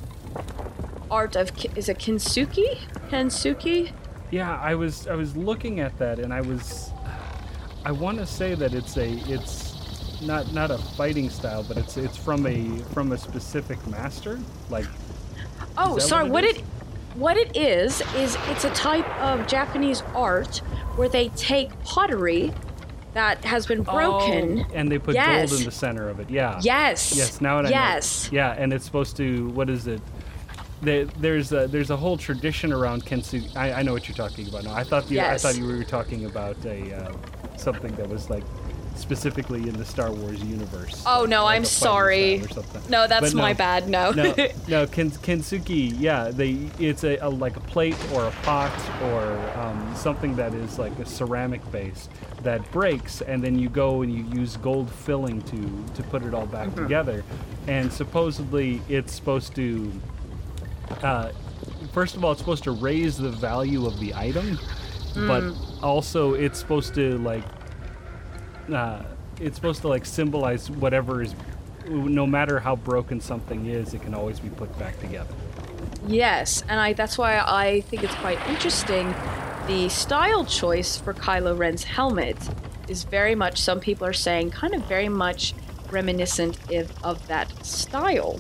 [1.12, 2.78] art of is it Kinsuki?
[3.10, 3.92] Kensuki?
[4.32, 6.92] Yeah, I was I was looking at that and I was
[7.84, 11.98] I want to say that it's a it's not not a fighting style, but it's
[11.98, 14.40] it's from a from a specific master.
[14.70, 14.86] Like
[15.78, 16.26] Oh, sorry.
[16.26, 16.64] what What it it
[17.16, 20.58] what it is is it's a type of Japanese art
[20.96, 22.54] where they take pottery
[23.14, 24.60] that has been broken.
[24.62, 25.50] Oh, and they put Yes.
[25.50, 26.30] gold in the center of it.
[26.30, 26.60] Yeah.
[26.62, 27.16] Yes.
[27.16, 27.42] Yes.
[27.42, 27.70] Now I know.
[27.70, 28.30] Yes.
[28.32, 29.50] Yeah, and it's supposed to.
[29.50, 30.02] What is it?
[30.82, 33.54] There, there's a, there's a whole tradition around Kensu.
[33.58, 34.74] I, I know what you're talking about now.
[34.74, 35.44] I thought you Yes.
[35.44, 37.14] I thought you were talking about a uh,
[37.58, 38.44] something that was like
[39.00, 41.02] specifically in the Star Wars universe.
[41.06, 42.40] Oh no, like I'm sorry.
[42.40, 42.92] style or something.
[42.92, 43.88] No, that's But my bad.
[43.90, 44.12] No.
[44.12, 44.34] no,
[44.68, 48.72] no, ken, Kensuki, yeah, they it's a, a like a plate or a pot
[49.04, 49.24] or
[49.60, 52.10] um, something that is like a ceramic base
[52.44, 56.34] that breaks, and then you go and you use gold filling to to put it
[56.34, 56.84] all back Mm-hmm.
[56.84, 57.24] together,
[57.68, 59.92] and supposedly it's supposed to.
[61.04, 61.32] Uh,
[61.94, 64.58] first of all, it's supposed to raise the value of the item,
[65.16, 65.84] but Mm.
[65.84, 67.44] also it's supposed to like
[68.74, 69.04] uh,
[69.40, 71.36] it's supposed to like symbolize whatever is
[71.88, 75.34] no matter how broken something is it can always be put back together
[76.08, 79.14] Yes, and I that's why I think it's quite interesting.
[79.68, 82.38] The style choice for Kylo Ren's helmet
[82.88, 85.54] is very much some people are saying kind of very much
[85.92, 88.40] reminiscent of, of that style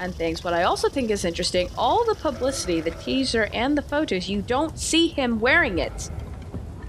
[0.00, 0.44] and things.
[0.44, 4.42] What I also think is interesting, all the publicity, the teaser and the photos, you
[4.42, 6.10] don't see him wearing it.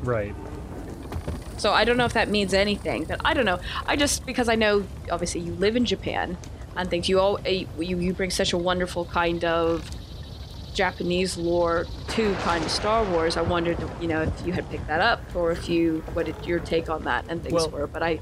[0.03, 0.35] right
[1.59, 3.59] So I don't know if that means anything, but I don't know.
[3.85, 6.37] I just because I know obviously you live in Japan
[6.75, 9.89] and things you all eh, you you bring such a wonderful kind of
[10.73, 13.35] Japanese lore to kind of Star Wars.
[13.35, 16.45] I wondered, you know, if you had picked that up or if you what did
[16.45, 17.87] your take on that and things Well, were.
[17.87, 18.19] But I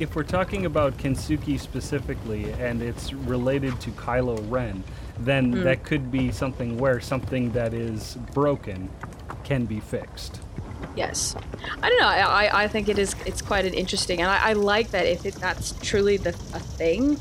[0.00, 4.82] if we're talking about Kensuke specifically and it's related to Kylo Ren,
[5.18, 5.62] then Hmm.
[5.62, 8.90] that could be something where something that is broken
[9.44, 10.40] can be fixed.
[10.96, 11.34] Yes,
[11.82, 12.06] I don't know.
[12.06, 13.14] I, I, think it is.
[13.26, 16.60] It's quite an interesting, and I, I like that if it, that's truly the a
[16.60, 17.18] thing.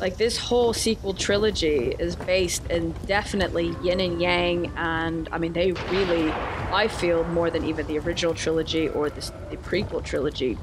[0.00, 5.52] Like this whole sequel trilogy is based in definitely yin and yang, and I mean
[5.52, 6.32] they really,
[6.72, 10.58] I feel more than even the original trilogy or this, the prequel trilogy,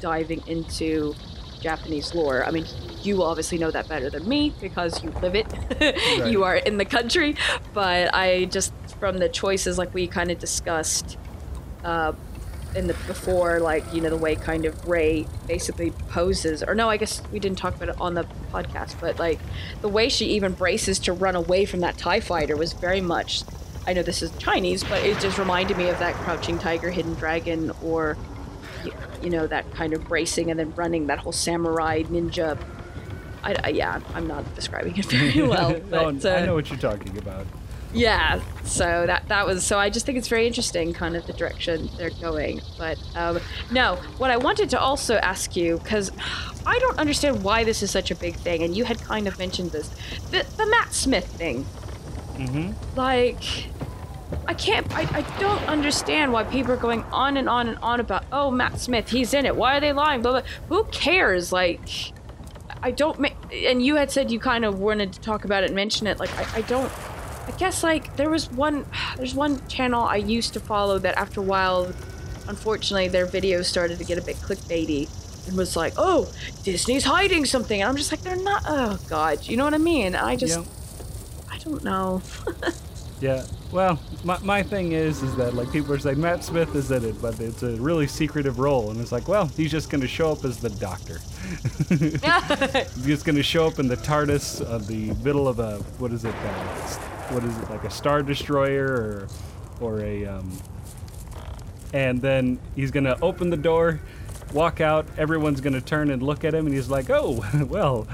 [0.00, 1.14] diving into
[1.60, 2.44] Japanese lore.
[2.44, 2.66] I mean,
[3.02, 5.46] you obviously know that better than me because you live it.
[5.80, 6.30] Right.
[6.30, 7.36] you are in the country,
[7.72, 11.18] but I just from the choices like we kind of discussed
[11.84, 12.12] uh,
[12.74, 16.90] in the before, like you know the way kind of Rey basically poses, or no,
[16.90, 19.38] I guess we didn't talk about it on the podcast, but like
[19.80, 23.44] the way she even braces to run away from that Tie Fighter was very much.
[23.86, 27.14] I know this is Chinese, but it just reminded me of that Crouching Tiger, Hidden
[27.14, 28.16] Dragon, or
[29.22, 32.58] you know that kind of bracing and then running, that whole samurai ninja.
[33.42, 36.78] I, I- yeah, I'm not describing it very well, but I uh, know what you're
[36.78, 37.46] talking about.
[37.94, 41.32] Yeah so that that was so i just think it's very interesting kind of the
[41.32, 43.38] direction they're going but um
[43.70, 46.10] no what i wanted to also ask you because
[46.66, 49.38] i don't understand why this is such a big thing and you had kind of
[49.38, 49.90] mentioned this
[50.30, 51.70] the, the matt smith thing
[52.36, 53.72] hmm like
[54.48, 58.00] i can't I, I don't understand why people are going on and on and on
[58.00, 60.42] about oh matt smith he's in it why are they lying blah, blah.
[60.68, 61.88] who cares like
[62.82, 65.66] i don't ma- and you had said you kind of wanted to talk about it
[65.66, 66.92] and mention it like i, I don't
[67.46, 71.40] I guess like there was one there's one channel I used to follow that after
[71.40, 71.92] a while
[72.46, 75.08] unfortunately their videos started to get a bit clickbaity
[75.46, 79.46] and was like, "Oh, Disney's hiding something." And I'm just like, "They're not oh god."
[79.46, 80.14] You know what I mean?
[80.14, 80.64] I just Yeah.
[81.50, 82.22] I don't know.
[83.20, 83.44] Yeah.
[83.72, 87.04] Well, my, my thing is, is that like people are saying Matt Smith is in
[87.04, 90.08] it, but it's a really secretive role, and it's like, well, he's just going to
[90.08, 91.14] show up as the Doctor.
[91.88, 96.12] he's just going to show up in the TARDIS of the middle of a what
[96.12, 96.34] is it?
[96.34, 96.98] Uh,
[97.30, 99.28] what is it like a star destroyer or
[99.80, 100.50] or a um,
[101.92, 104.00] and then he's going to open the door.
[104.52, 108.06] Walk out, everyone's gonna turn and look at him, and he's like, Oh, well,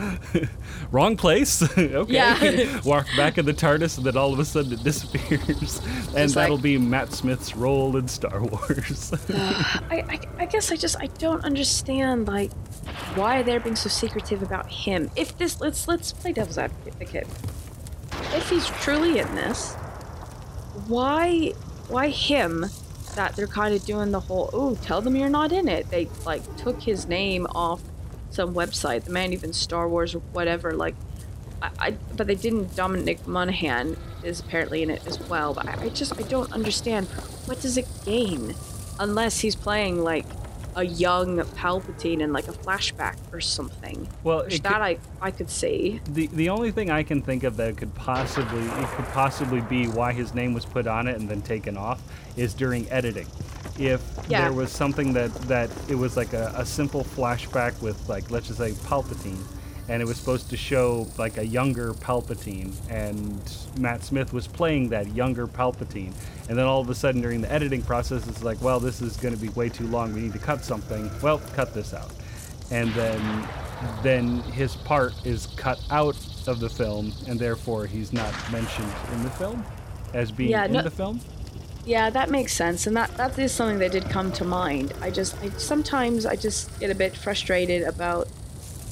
[0.91, 1.61] wrong place.
[1.79, 2.13] okay.
[2.13, 2.81] Yeah.
[2.83, 5.81] Walk back in the TARDIS, and then all of a sudden it disappears.
[5.81, 9.13] and Just that'll be Matt Smith's role in Star Wars.
[9.35, 12.53] I, I I guess I just I don't understand like
[13.17, 15.11] why they're being so secretive about him.
[15.17, 17.27] If this let's let's play devil's advocate.
[18.33, 19.75] If he's truly in this,
[20.87, 21.53] why
[21.89, 22.67] why him
[23.17, 25.91] that they're kind of doing the whole oh tell them you're not in it.
[25.91, 27.83] They like took his name off
[28.31, 30.95] some website the man even star wars or whatever like
[31.63, 35.89] I, but they didn't dominic monaghan is apparently in it as well but I, I
[35.89, 37.07] just i don't understand.
[37.47, 38.55] What does it gain
[38.99, 40.27] unless he's playing like
[40.77, 45.51] a young palpatine in like a flashback or something well, that could- i i could
[45.51, 49.61] see the the only thing I can think of that could possibly it could possibly
[49.63, 52.01] be why his name was put on it and then taken off
[52.37, 53.27] is during editing.
[53.79, 54.43] If Yeah.
[54.43, 58.47] there was something that that it was like a, a simple flashback with like let's
[58.49, 59.43] just say Palpatine,
[59.91, 63.41] and it was supposed to show like a younger Palpatine, and
[63.79, 66.15] Matt Smith was playing that younger Palpatine,
[66.49, 69.17] and then all of a sudden during the editing process it's like well this is
[69.17, 72.11] going to be way too long we need to cut something well cut this out
[72.71, 73.49] and then
[74.03, 79.23] then his part is cut out of the film and therefore he's not mentioned in
[79.23, 79.65] the film
[80.13, 81.21] as being Yeah, in no- the film
[81.85, 84.93] Yeah, that makes sense, and that that is something that did come to mind.
[85.01, 88.29] I just I, sometimes I just get a bit frustrated about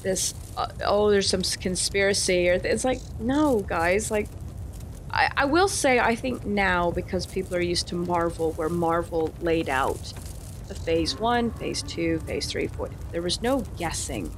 [0.03, 0.33] this.
[0.59, 4.11] Uh, oh, there's some conspiracy, or it's like no, guys.
[4.11, 4.29] Like,
[5.09, 9.33] I I will say I think now because people are used to Marvel, where Marvel
[9.41, 10.13] laid out
[10.67, 12.91] the Phase One, Phase Two, Phase Three, Four.
[13.13, 14.35] There was no guessing.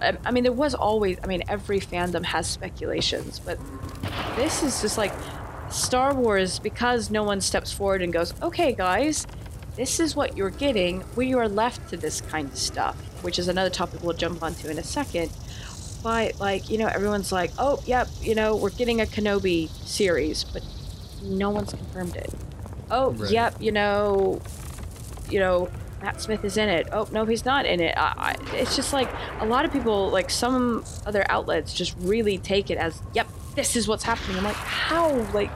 [0.00, 1.18] I, I mean, there was always.
[1.22, 3.58] I mean, every fandom has speculations, but
[4.36, 5.12] this is just like
[5.70, 9.26] Star Wars because no one steps forward and goes, "Okay, guys,
[9.76, 11.04] this is what you're getting.
[11.16, 14.68] We are left to this kind of stuff," which is another topic we'll jump onto
[14.68, 15.30] in a second.
[16.02, 20.44] But like, you know, everyone's like, "Oh, yep, you know, we're getting a Kenobi series,"
[20.44, 20.62] but
[21.22, 22.30] no one's confirmed it.
[22.90, 23.30] Oh, Right.
[23.30, 24.40] yep, you know,
[25.28, 25.68] you know,
[26.02, 26.86] Matt Smith is in it.
[26.92, 27.94] Oh no, he's not in it.
[27.96, 29.08] I, I, it's just like
[29.40, 33.74] a lot of people, like some other outlets, just really take it as, "Yep, this
[33.74, 35.10] is what's happening." I'm like, how?
[35.32, 35.50] Like,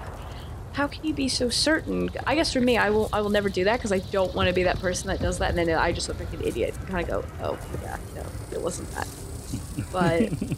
[0.72, 2.10] how can you be so certain?
[2.26, 4.48] I guess for me, I will, I will never do that because I don't want
[4.48, 6.74] to be that person that does that, and then I just look like an idiot.
[6.78, 9.08] and Kind of go, "Oh yeah, no, it wasn't that."
[9.92, 10.30] But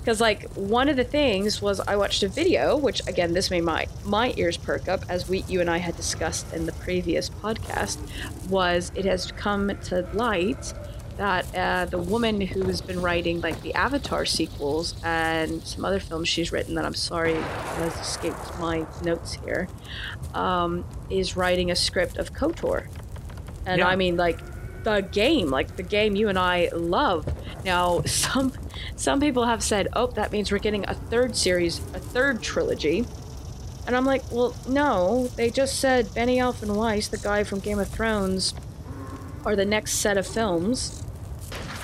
[0.00, 3.62] because like one of the things was I watched a video, which again this made
[3.62, 7.28] my my ears perk up as we you and I had discussed in the previous
[7.28, 7.98] podcast,
[8.48, 10.72] was it has come to light
[11.16, 16.28] that uh, the woman who's been writing like the Avatar sequels and some other films
[16.28, 19.68] she's written that I'm sorry has escaped my notes here,
[20.34, 22.88] um, is writing a script of KOTOR,
[23.66, 23.88] and Yeah.
[23.88, 24.40] I mean like
[24.82, 27.26] the game, like the game you and I love.
[27.64, 28.52] Now some
[28.96, 33.06] some people have said, oh, that means we're getting a third series, a third trilogy.
[33.86, 35.28] And I'm like, well, no.
[35.36, 38.54] They just said Benioff and Weiss, the guy from Game of Thrones,
[39.44, 41.03] are the next set of films.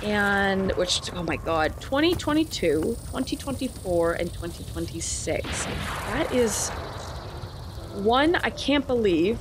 [0.02, 5.64] And which, oh my god, 2022, 2024, and 2026.
[5.64, 6.70] That is
[7.94, 9.38] one I can't believe.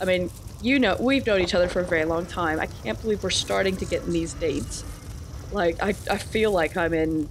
[0.00, 0.30] I mean,
[0.62, 2.58] you know, we've known each other for a very long time.
[2.60, 4.84] I can't believe we're starting to get in these dates.
[5.52, 7.28] Like, I, I feel like I'm in,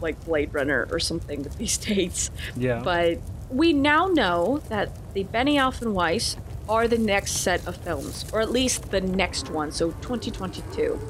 [0.00, 2.30] like, Blade Runner or something with these dates.
[2.56, 2.80] Yeah.
[2.82, 3.18] But
[3.50, 6.36] we now know that the Benioff and Weiss
[6.68, 11.00] are the next set of films, or at least the next one, so 2022.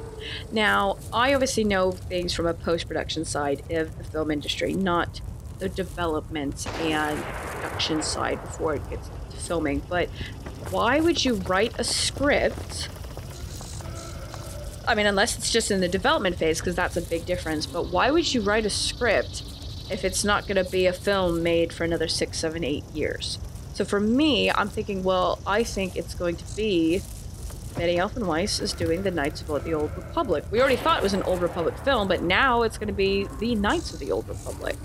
[0.51, 5.21] Now, I obviously know things from a post production side of the film industry, not
[5.59, 9.81] the development and production side before it gets to filming.
[9.89, 10.09] But
[10.71, 12.89] why would you write a script?
[14.87, 17.65] I mean, unless it's just in the development phase, because that's a big difference.
[17.65, 19.43] But why would you write a script
[19.91, 23.37] if it's not going to be a film made for another six, seven, eight years?
[23.79, 27.01] So for me, I'm thinking, well, I think it's going to be
[27.75, 30.43] Benioff and Weiss is doing the Knights of the Old Republic.
[30.51, 33.25] We already thought it was an Old Republic film, but now it's going to be
[33.39, 34.75] the Knights of the Old Republic.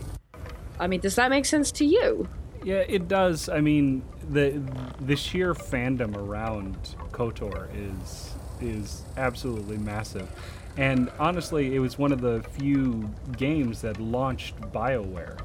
[0.79, 2.29] I mean, does that make sense to you?
[2.63, 3.49] Yeah, it does.
[3.49, 4.63] I mean, the
[5.01, 6.77] the sheer fandom around
[7.11, 10.29] KOTOR is is absolutely massive.
[10.77, 15.41] And honestly, it was one of the few games that launched BioWare.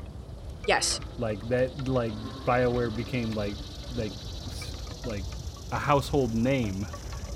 [0.69, 0.99] Yes.
[1.17, 2.11] Like that like
[2.45, 3.55] BioWare became like
[3.97, 4.11] like
[5.07, 5.23] like
[5.71, 6.85] a household name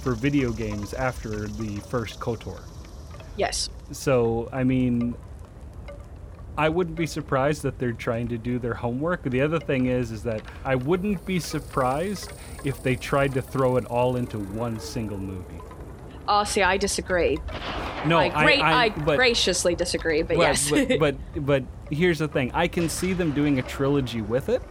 [0.03, 2.61] for video games after the first KOTOR.
[3.35, 3.71] Yes.
[3.91, 5.15] So, I mean,
[6.59, 9.23] I wouldn't be surprised that they're trying to do their homework.
[9.23, 13.77] The other thing is, is that I wouldn't be surprised if they tried to throw
[13.77, 15.59] it all into one single movie.
[16.27, 17.37] Oh, see, I disagree.
[18.05, 20.69] No, I, gra- I, but, graciously disagree, but, but, yes.
[20.69, 24.61] but, but but here's the thing: I can see them doing a trilogy with it,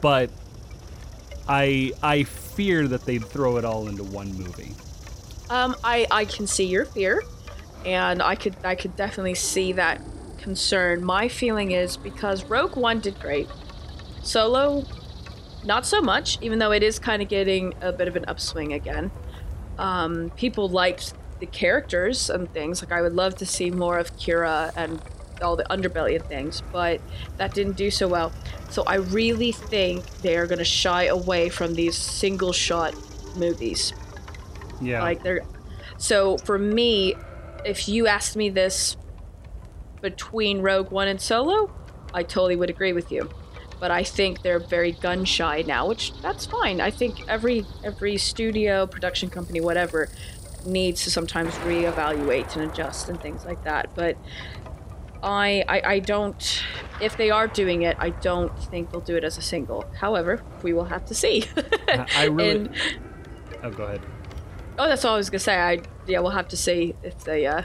[0.00, 0.30] but
[1.48, 4.74] I I fear that they'd throw it all into one movie.
[5.48, 7.22] Um, I I can see your fear,
[7.84, 10.00] and I could I could definitely see that
[10.38, 11.04] concern.
[11.04, 13.48] My feeling is because Rogue One did great,
[14.22, 14.84] Solo,
[15.64, 16.38] not so much.
[16.42, 19.10] Even though it is kind of getting a bit of an upswing again.
[19.78, 22.82] Um, people liked the characters and things.
[22.82, 25.00] Like I would love to see more of Qi'ra and
[25.42, 27.00] all the underbelly and things, but
[27.36, 28.32] that didn't do so well.
[28.70, 32.94] So I really think they are going to shy away from these single shot
[33.36, 33.92] movies.
[34.80, 35.02] Yeah.
[35.02, 35.42] Like they're
[35.98, 37.14] so for me,
[37.64, 38.96] if you asked me this
[40.00, 41.70] between Rogue One and Solo,
[42.12, 43.28] I totally would agree with you.
[43.78, 46.80] But I think they're very gun shy now, which that's fine.
[46.80, 50.08] I think every every studio, production company, whatever,
[50.64, 53.90] needs to sometimes reevaluate and adjust and things like that.
[53.94, 54.16] But
[55.22, 56.62] I, I I don't
[57.00, 59.84] if they are doing it, I don't think they'll do it as a single.
[60.00, 61.44] However, we will have to see.
[61.88, 62.50] I- really.
[62.50, 62.70] And-
[63.62, 64.00] oh, go ahead.
[64.78, 65.56] Oh, that's all I was gonna say.
[65.58, 67.62] I yeah, we'll have to see if they uh,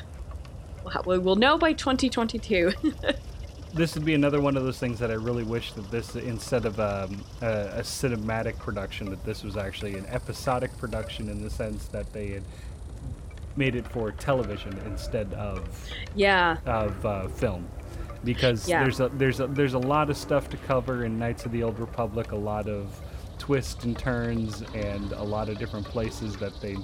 [0.84, 2.72] we'll, ha- we will know by 2022.
[3.74, 6.66] this would be another one of those things that I really wish that this, instead
[6.66, 7.46] of um, a,
[7.78, 12.28] a cinematic production, that this was actually an episodic production in the sense that they
[12.28, 12.44] had
[13.56, 15.68] made it for television instead of
[16.16, 17.68] yeah, of uh, film,
[18.24, 18.84] because Yeah.
[18.84, 21.64] there's a there's a there's a lot of stuff to cover in Knights of the
[21.64, 23.00] Old Republic, a lot of
[23.40, 26.78] twists and turns, and a lot of different places that they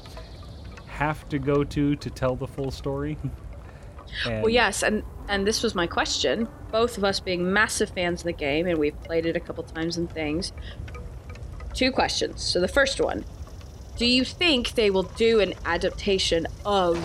[0.88, 3.18] have to go to to tell the full story.
[4.26, 6.48] and well, yes, and and this was my question.
[6.72, 9.64] Both of us being massive fans of the game, and we've played it a couple
[9.64, 10.54] times and things.
[11.74, 12.42] Two questions.
[12.42, 13.26] So the first one:
[13.98, 16.98] Do you think they will do an adaptation of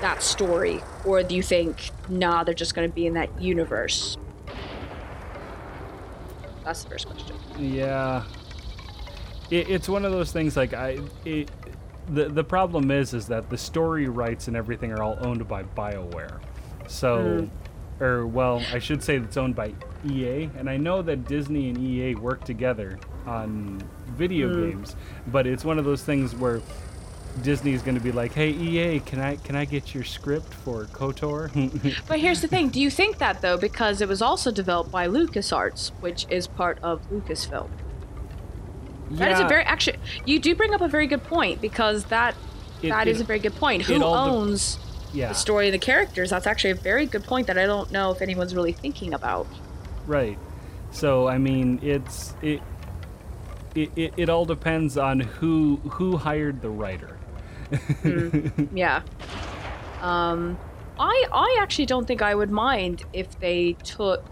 [0.00, 4.16] that story, or do you think nah, they're just going to be in that universe?
[6.64, 7.36] That's the first question.
[7.58, 8.24] Yeah.
[9.50, 11.50] It, it's one of those things like I it,
[12.12, 15.62] the the problem is is that the story rights and everything are all owned by
[15.62, 16.40] BioWare.
[16.88, 18.02] So hmm.
[18.02, 19.72] or well, I should say it's owned by
[20.06, 24.70] EA and I know that Disney and EA work together on video hmm.
[24.70, 24.96] games,
[25.28, 26.60] but it's one of those things where
[27.40, 30.52] Disney is going to be like, "Hey EA, can I can I get your script
[30.52, 31.50] for KOTOR?"
[32.06, 35.08] But here's the thing: Do you think that though, because it was also developed by
[35.08, 37.70] LucasArts, which is part of Lucasfilm?
[39.18, 39.98] That is a very actually.
[40.26, 42.34] You do bring up a very good point because that
[42.82, 43.82] it, That it, is a very good point.
[43.82, 44.78] Who owns
[45.12, 46.30] yeah the story of the characters?
[46.30, 49.46] That's actually a very good point that I don't know if anyone's really thinking about.
[50.06, 50.38] Right.
[50.90, 52.60] So I mean, it's it,
[53.74, 57.18] it it it all depends on who who hired the writer.
[58.74, 59.02] Yeah.
[60.02, 60.58] Um,
[60.98, 64.24] I I actually don't think I would mind if they took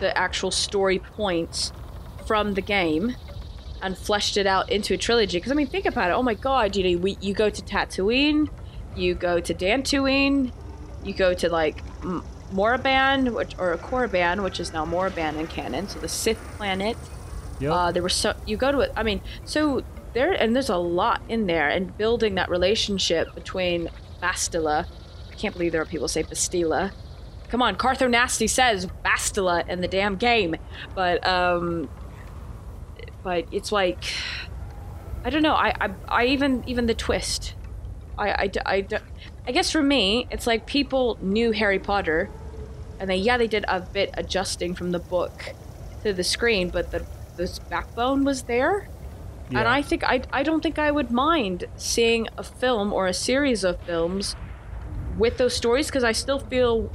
[0.00, 1.72] the actual story points
[2.26, 3.14] from the game
[3.84, 5.36] and fleshed it out into a trilogy.
[5.36, 6.14] Because I mean, think about it.
[6.14, 6.74] Oh my God!
[6.74, 8.48] You know, we, you go to Tatooine,
[8.96, 10.52] you go to Dantooine,
[11.04, 15.86] you go to like M- Moraband, which or Korriban, which is now Moraband in canon,
[15.86, 16.96] so the Sith planet.
[17.60, 17.72] Yep.
[17.72, 18.92] Uh, there were so you go to it.
[18.96, 23.90] I mean, so there and there's a lot in there, and building that relationship between
[24.22, 24.86] Bastila.
[25.30, 26.90] I can't believe there are people who say Bastila.
[27.50, 30.56] Come on, Carth Onasi says Bastila in the damn game,
[30.94, 31.88] but um,
[33.24, 34.04] but it's like
[35.24, 35.54] I don't know.
[35.54, 37.54] I I, I even even the twist.
[38.16, 38.86] I, I, I,
[39.44, 42.30] I guess for me, it's like people knew Harry Potter,
[43.00, 45.52] and they yeah they did a bit adjusting from the book
[46.04, 47.04] to the screen, but the
[47.36, 48.88] this backbone was there.
[49.50, 53.14] And I think I I don't think I would mind seeing a film or a
[53.14, 54.36] series of films
[55.18, 56.90] with those stories because I still feel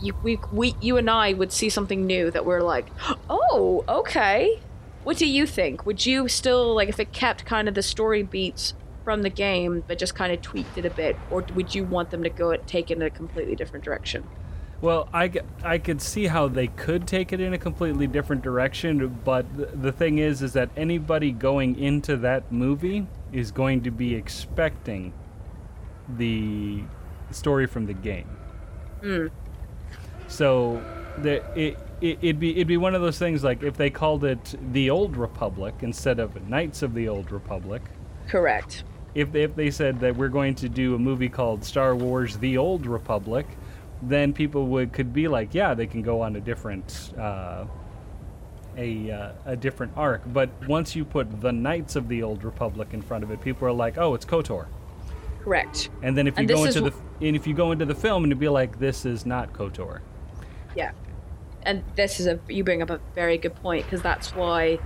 [0.00, 2.86] you we, we you and I would see something new that we're like,
[3.30, 4.60] oh okay.
[5.06, 5.86] What do you think?
[5.86, 9.84] Would you still like if it kept kind of the story beats from the game
[9.86, 12.56] but just kind of tweaked it a bit, or would you want them to go
[12.56, 14.24] take it in a completely different direction?
[14.80, 15.30] Well, I,
[15.62, 19.68] I could see how they could take it in a completely different direction, but th-
[19.74, 25.12] the thing is, is that anybody going into that movie is going to be expecting
[26.08, 26.82] the
[27.30, 28.36] story from the game.
[29.02, 29.26] Hmm.
[30.26, 30.82] So
[31.18, 34.24] the, it, it, it'd be it'd be one of those things like if they called
[34.24, 37.82] it the Old Republic instead of Knights of the Old Republic.
[38.28, 38.84] Correct.
[39.14, 42.36] If they, if they said that we're going to do a movie called Star Wars:
[42.38, 43.46] The Old Republic,
[44.02, 47.64] then people would could be like, yeah, they can go on a different uh,
[48.76, 50.22] a uh, a different arc.
[50.26, 53.66] But once you put the Knights of the Old Republic in front of it, people
[53.68, 54.66] are like, oh, it's Kotor.
[55.42, 55.90] Correct.
[56.02, 58.24] And then if you And go into the and if you go into the film
[58.24, 60.00] and you'd be like, this is not Kotor.
[60.74, 60.90] Yeah.
[61.66, 64.78] And this is a you bring up a very good point because that's why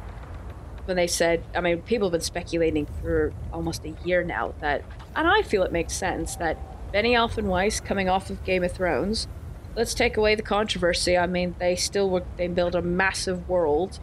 [0.86, 4.82] when they said I mean people have been speculating for almost a year now that
[5.14, 6.58] and I feel it makes sense that
[6.92, 9.28] Benioff Weiss coming off of Game of Thrones
[9.76, 14.00] let's take away the controversy I mean they still were they built a massive world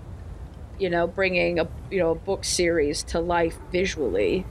[0.79, 4.45] you know bringing a you know a book series to life visually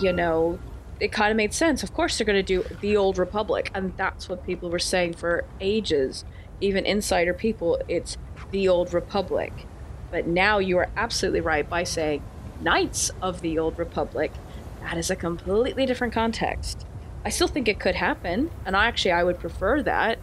[0.00, 0.58] you know
[1.02, 1.82] it kind of made sense.
[1.82, 5.14] Of course, they're going to do the Old Republic, and that's what people were saying
[5.14, 6.24] for ages.
[6.62, 8.16] Even insider people, it's
[8.50, 9.66] the Old Republic.
[10.10, 12.22] But now you are absolutely right by saying
[12.60, 14.32] Knights of the Old Republic.
[14.80, 16.86] That is a completely different context.
[17.24, 20.18] I still think it could happen, and I actually I would prefer that,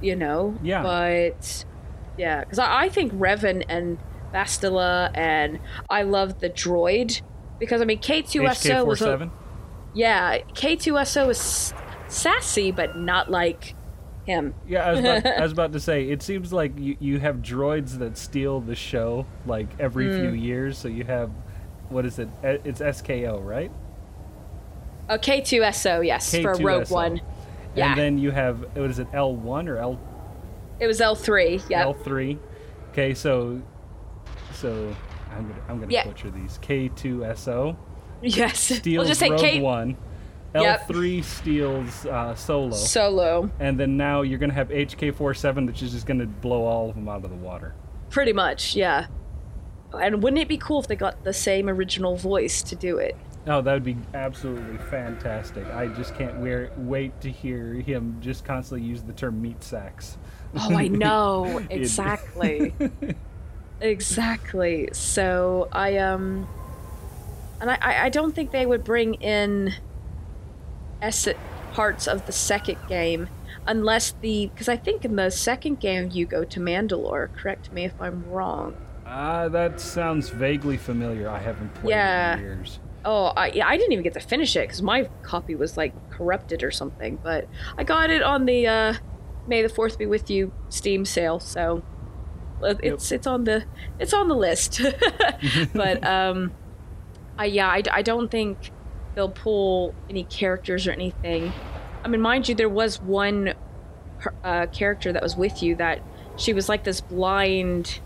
[0.00, 0.56] you know.
[0.62, 0.82] Yeah.
[0.82, 1.64] But
[2.16, 3.98] yeah, because I, I think Revan and
[4.32, 5.58] Bastila, and
[5.88, 7.22] I love the droid
[7.58, 9.30] because I mean K2SO was a,
[9.94, 11.74] yeah, K2SO was
[12.08, 13.74] sassy, but not like
[14.28, 14.54] him.
[14.68, 16.08] Yeah, I was, about, I was about to say.
[16.08, 20.42] It seems like you, you have droids that steal the show like every few Mm.
[20.42, 20.78] years.
[20.78, 21.30] So you have,
[21.88, 22.28] what is it?
[22.42, 23.72] It's SKO, right?
[25.08, 26.64] Oh, K2SO, yes, for K2SO.
[26.64, 27.20] Rogue One.
[27.74, 29.08] Yeah, And then you have what is it?
[29.12, 30.00] L one or L
[30.80, 31.62] it was L3.
[31.68, 32.38] Yeah, L three?
[32.90, 33.60] Okay, so
[34.52, 34.94] so
[35.30, 36.04] I'm gonna I'm gonna Yeah.
[36.06, 36.58] butcher these.
[36.60, 37.76] K two SO
[38.22, 38.58] yes.
[38.60, 39.96] steals we'll just say Rogue K One.
[40.54, 40.88] L Yep.
[40.88, 42.70] three steals uh, Solo.
[42.72, 46.64] Solo, and then now you're gonna have HK four seven, which is just gonna blow
[46.64, 47.74] all of them out of the water.
[48.10, 48.74] pretty much.
[48.74, 49.06] Yeah.
[49.92, 53.16] And wouldn't it be cool if they got the same original voice to do it?
[53.46, 55.66] Oh, that would be absolutely fantastic.
[55.68, 60.18] I just can't wear, wait to hear him just constantly use the term meat sacks.
[60.54, 62.74] Oh, I know exactly.
[63.80, 64.88] exactly.
[64.92, 66.46] So I um,
[67.60, 69.74] and I I don't think they would bring in
[71.02, 71.28] ess-
[71.72, 73.28] parts of the second game
[73.66, 77.32] unless the because I think in the second game you go to Mandalore.
[77.36, 78.74] Correct me if I'm wrong.
[79.06, 81.28] Ah, that sounds vaguely familiar.
[81.28, 82.32] I haven't played Yeah.
[82.34, 82.78] it in years.
[83.04, 85.94] Oh, I, yeah, I didn't even get to finish it because my copy was like
[86.10, 87.18] corrupted or something.
[87.22, 87.46] But
[87.78, 88.94] I got it on the uh,
[89.46, 91.82] May the Fourth be with you Steam sale, so
[92.62, 93.64] uh, it's it's on the
[93.98, 94.82] it's on the list.
[95.74, 96.52] but um,
[97.38, 98.72] I yeah, I, I don't think
[99.18, 101.52] they'll pull any characters or anything.
[102.04, 103.52] I mean, mind you, there was one
[104.44, 106.00] uh, character that was with you that
[106.36, 107.98] she was like this blind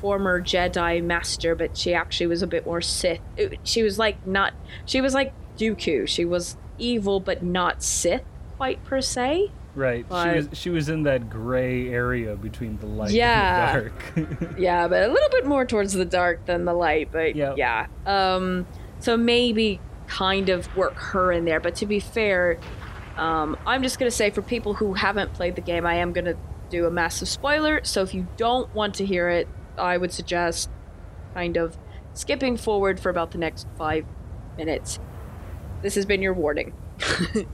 [0.00, 3.20] former Jedi master, but she actually was a bit more Sith.
[3.36, 4.54] It- she was like not.
[4.86, 6.08] She was like Dooku.
[6.08, 8.22] She was evil, but not Sith
[8.56, 9.50] quite per se.
[9.74, 10.06] Right.
[10.08, 13.76] But- she was she was in that gray area between the light Yeah.
[13.76, 14.58] and the dark.
[14.58, 17.10] Yeah, but a little bit more towards the dark than the light.
[17.12, 17.58] But Yep.
[17.58, 17.86] yeah.
[18.06, 18.66] Um,
[18.98, 19.78] so maybe
[20.12, 21.58] kind of work her in there.
[21.58, 22.58] But to be fair,
[23.16, 26.36] um, I'm just gonna say for people who haven't played the game, I am gonna
[26.68, 27.82] do a massive spoiler.
[27.82, 29.48] So if you don't want to hear it,
[29.78, 30.68] I would suggest
[31.32, 31.78] kind of
[32.12, 34.04] skipping forward for about the next five
[34.58, 34.98] minutes.
[35.80, 36.74] This has been your warning.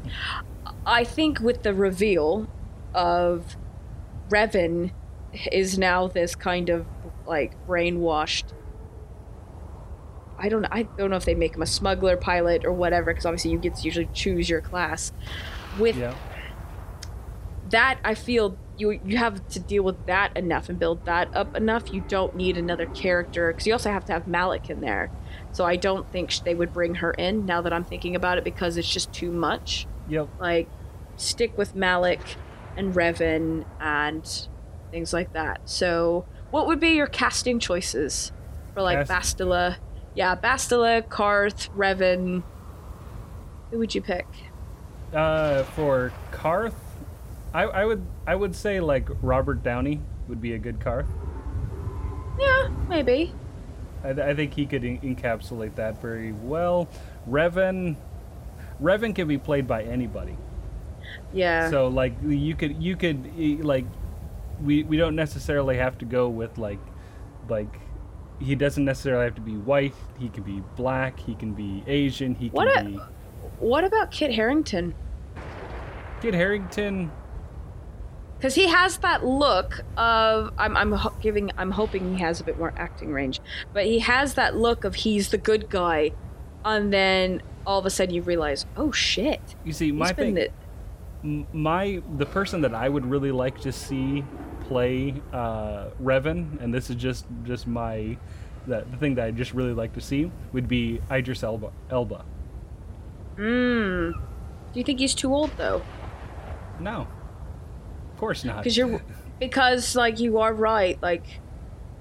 [0.86, 2.48] I think with the reveal
[2.92, 3.56] of
[4.30, 4.90] Revan
[5.52, 6.86] is now this kind of
[7.24, 8.52] like brainwashed.
[10.38, 10.64] I don't.
[10.66, 13.58] I don't know if they make him a smuggler pilot or whatever, because obviously you
[13.58, 15.12] get to usually choose your class.
[15.78, 16.14] With yeah.
[17.70, 21.56] that, I feel you you have to deal with that enough and build that up
[21.56, 21.92] enough.
[21.92, 25.10] You don't need another character because you also have to have Malak in there.
[25.52, 28.44] So I don't think they would bring her in now that I'm thinking about it
[28.44, 30.28] because it's just too much Yep.
[30.40, 30.68] like
[31.16, 32.20] stick with Malak
[32.76, 34.48] and Revan and
[34.90, 35.60] things like that.
[35.64, 38.32] So, what would be your casting choices
[38.72, 39.76] for like Cast- Bastila?
[40.18, 42.42] Yeah, Bastila, Carth, Revan.
[43.70, 44.26] Who would you pick?
[45.14, 46.74] Uh, for Carth,
[47.54, 51.06] I, I would I would say like Robert Downey would be a good Carth.
[52.36, 53.32] Yeah, maybe.
[54.02, 56.88] I, I think he could en- encapsulate that very well.
[57.30, 57.94] Revan,
[58.82, 60.36] Revan can be played by anybody.
[61.32, 61.70] Yeah.
[61.70, 63.84] So like you could you could like
[64.60, 66.80] we we don't necessarily have to go with like
[67.48, 67.72] like
[68.40, 69.94] he doesn't necessarily have to be white.
[70.18, 71.18] He can be black.
[71.20, 72.34] He can be Asian.
[72.34, 72.98] He can What a- be
[73.58, 74.94] what about Kit Harington?
[76.20, 77.10] Kit Harington.
[78.36, 82.56] Because he has that look of I'm I'm giving I'm hoping he has a bit
[82.58, 83.40] more acting range,
[83.72, 86.12] but he has that look of he's the good guy,
[86.64, 90.50] and then all of a sudden you realize, oh shit, You see, my thing, the-
[91.52, 94.24] my the person that I would really like to see
[94.68, 98.16] play uh, Revan, and this is just just my
[98.66, 101.72] the, the thing that I just really like to see would be Idris Elba.
[101.90, 102.24] Elba.
[103.36, 104.12] Mm.
[104.12, 105.82] Do you think he's too old though?
[106.78, 107.06] No,
[108.12, 108.58] of course not.
[108.58, 109.02] Because you're,
[109.40, 111.00] because like you are right.
[111.02, 111.24] Like,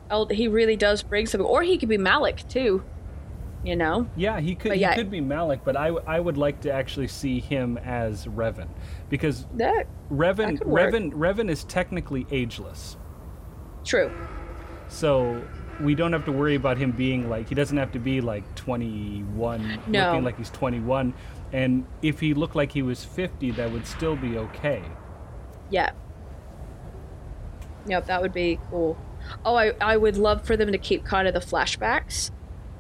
[0.09, 2.84] El- he really does bring something, or he could be Malak too.
[3.64, 4.08] You know?
[4.16, 4.70] Yeah, he could.
[4.70, 4.95] But He yeah.
[4.95, 8.70] could be Malak, but I, I would like to actually see him as Revan,
[9.10, 10.93] because That Revan work.
[10.93, 12.97] Revan Revan is technically ageless,
[13.84, 14.12] true.
[14.88, 15.41] so
[15.82, 18.43] we don't have to worry about him being like he doesn't have to be like
[18.55, 20.08] 21, No.
[20.12, 21.14] looking like he's 21,
[21.51, 24.82] and if he looked like he was 50, that would still be okay.
[25.72, 25.91] Yeah.
[27.88, 28.97] Yep, that would be cool.
[29.45, 32.32] Oh, I, I would love for them to keep kind of the flashbacks.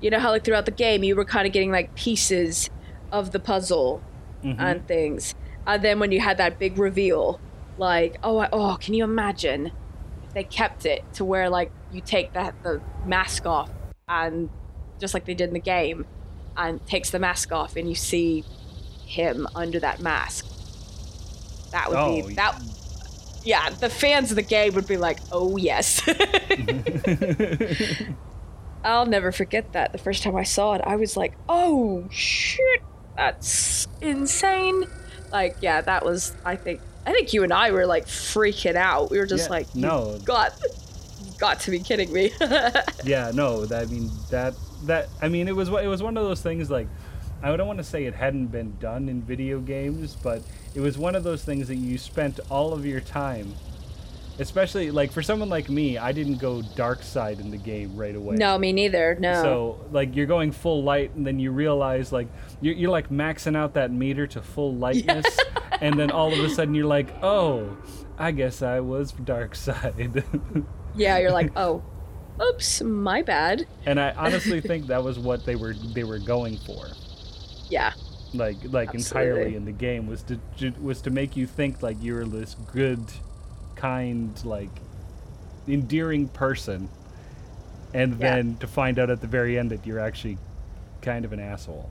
[0.01, 2.69] You know how like throughout the game you were kind of getting like pieces
[3.11, 4.01] of the puzzle
[4.43, 4.55] Mhm.
[4.59, 5.33] and things,
[5.65, 7.39] and then when you had that big reveal,
[7.77, 9.71] like oh I, oh can you imagine
[10.21, 13.71] if they kept it to where like you take that the mask off
[14.07, 14.49] and
[14.99, 16.05] just like they did in the game,
[16.55, 18.43] and takes the mask off and you see
[19.05, 20.45] him under that mask.
[21.71, 22.61] That would Oh, be that
[23.43, 26.01] yeah, the fans of the game would be like, "Oh yes."
[28.87, 29.91] I'll never forget that.
[29.91, 32.81] The first time I saw it, I was like, "Oh shit,
[33.17, 34.85] that's insane!"
[35.31, 36.35] Like, yeah, that was.
[36.45, 36.79] I think.
[37.05, 39.11] I think you and I were like freaking out.
[39.11, 40.19] We were just Yeah, like, no.
[40.25, 40.53] got,
[41.37, 42.31] got to be kidding me."
[43.03, 46.23] yeah, no, that, I mean that that I mean it was it was one of
[46.23, 46.87] those things like
[47.41, 50.41] I don't want to say it hadn't been done in video games, but
[50.75, 53.53] it was one of those things that you spent all of your time
[54.39, 58.15] especially like for someone like me, I didn't go dark side in the game right
[58.15, 58.35] away.
[58.35, 59.17] no, me neither.
[59.19, 59.41] No.
[59.41, 62.27] So like you're going full light, and then you realize like
[62.61, 65.25] you're, you're like maxing out that meter to full lightness,
[65.81, 67.77] and then all of a sudden you're like, oh,
[68.17, 70.23] I guess I was dark side.
[70.95, 71.83] yeah, you're like, "Oh,
[72.41, 76.57] oops, my bad." and I honestly think that was what they were they were going
[76.57, 76.87] for.
[77.69, 77.93] Yeah.
[78.33, 79.29] Like like Absolutely.
[79.29, 82.25] entirely in the game was to ju- was to make you think like you were
[82.25, 82.99] this good,
[83.77, 84.69] kind like
[85.67, 86.89] endearing person,
[87.93, 88.35] and Yeah.
[88.35, 90.37] then to find out at the very end that you're actually
[91.01, 91.89] kind of an asshole.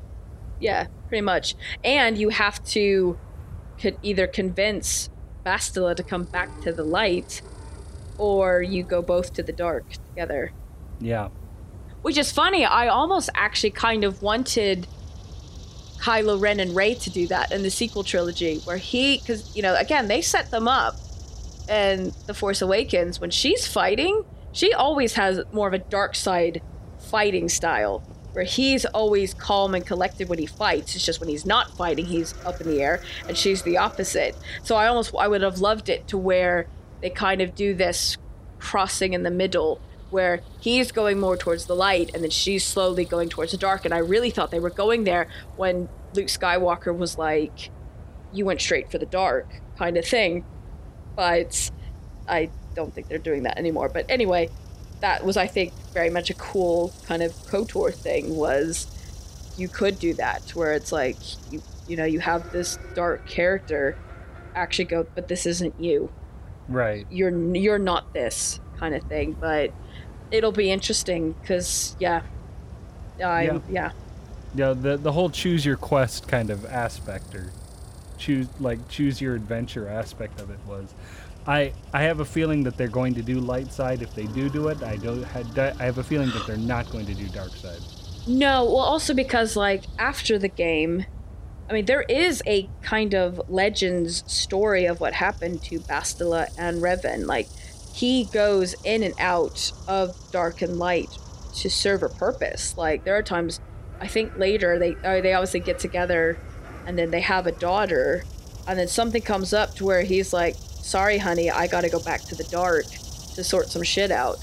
[0.60, 1.54] Yeah, pretty much.
[1.84, 3.18] And you have to
[3.78, 5.10] could either convince
[5.44, 7.42] Bastila to come back to the light,
[8.16, 10.52] or you go both to the dark together.
[10.98, 11.28] Yeah.
[12.00, 12.64] Which is funny.
[12.64, 14.86] I almost actually kind of wanted
[16.00, 19.60] Kylo Ren and Rey to do that in the sequel trilogy, where he, because you
[19.62, 20.96] know, again, they set them up
[21.68, 24.24] in the Force Awakens when she's fighting.
[24.52, 26.62] She always has more of a dark side
[26.98, 28.02] fighting style.
[28.32, 30.94] where he's always calm and collected when he fights.
[30.94, 34.36] It's just when he's not fighting, he's up in the air, and she's the opposite.
[34.62, 36.68] So I almost I would have loved it to where
[37.00, 38.18] they kind of do this
[38.58, 43.04] crossing in the middle where he's going more towards the light and then she's slowly
[43.04, 46.96] going towards the dark and I really thought they were going there when Luke Skywalker
[46.96, 47.70] was like
[48.32, 49.48] you went straight for the dark
[49.78, 50.44] kind of thing
[51.16, 51.70] but
[52.28, 53.88] I don't think they're doing that anymore.
[53.88, 54.50] But anyway
[55.00, 58.86] that was I think very much a cool kind of KOTOR thing was
[59.56, 61.16] you could do that where it's like
[61.50, 63.96] you you know you have this dark character
[64.54, 66.10] actually go but this isn't you.
[66.68, 67.06] Right.
[67.10, 69.36] you're you're not this kind of thing.
[69.38, 69.72] But
[70.30, 72.22] it'll be interesting because yeah.
[73.22, 73.92] I'm, yeah.
[74.54, 77.52] Yeah, the the whole choose your quest kind of aspect or
[78.18, 80.94] choose like choose your adventure aspect of it was
[81.46, 84.48] I I have a feeling that they're going to do light side if they do
[84.48, 84.82] do it.
[84.82, 87.82] I don't I have a feeling that they're not going to do dark side.
[88.26, 91.04] no well also because like after the game
[91.70, 96.82] i mean there is a kind of legends story of what happened to bastila and
[96.82, 97.50] revan like
[97.92, 101.18] he goes in and out of dark and light
[101.54, 103.60] to serve a purpose like there are times
[104.00, 106.42] i think later they uh, they obviously get together
[106.86, 108.24] and then they have a daughter
[108.66, 112.22] and then something comes up to where he's like sorry honey i gotta go back
[112.22, 112.86] to the dark
[113.34, 114.38] to sort some shit out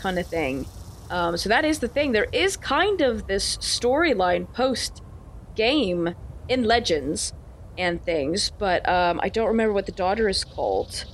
[0.00, 0.66] kind of thing.
[1.10, 2.12] Um, so that is the thing.
[2.12, 5.02] There is kind of this storyline post
[5.56, 6.14] game
[6.48, 7.32] in legends
[7.76, 11.04] and things but um, i don't remember what the daughter is called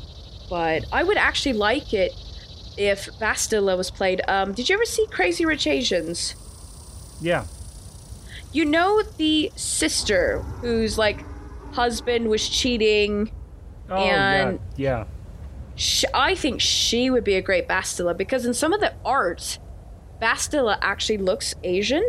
[0.49, 2.13] but i would actually like it
[2.79, 4.21] if bastila was played.
[4.29, 6.35] Um, did you ever see crazy rich asians?
[7.21, 7.47] Yeah.
[8.57, 11.25] You know the sister whose like
[11.73, 13.31] husband was cheating
[13.89, 14.89] Oh And- yeah.
[14.99, 15.05] Yeah.
[15.77, 19.59] sh- I think she would be a great Bastila because in some of the art,
[20.21, 22.03] Bastila actually looks Asian.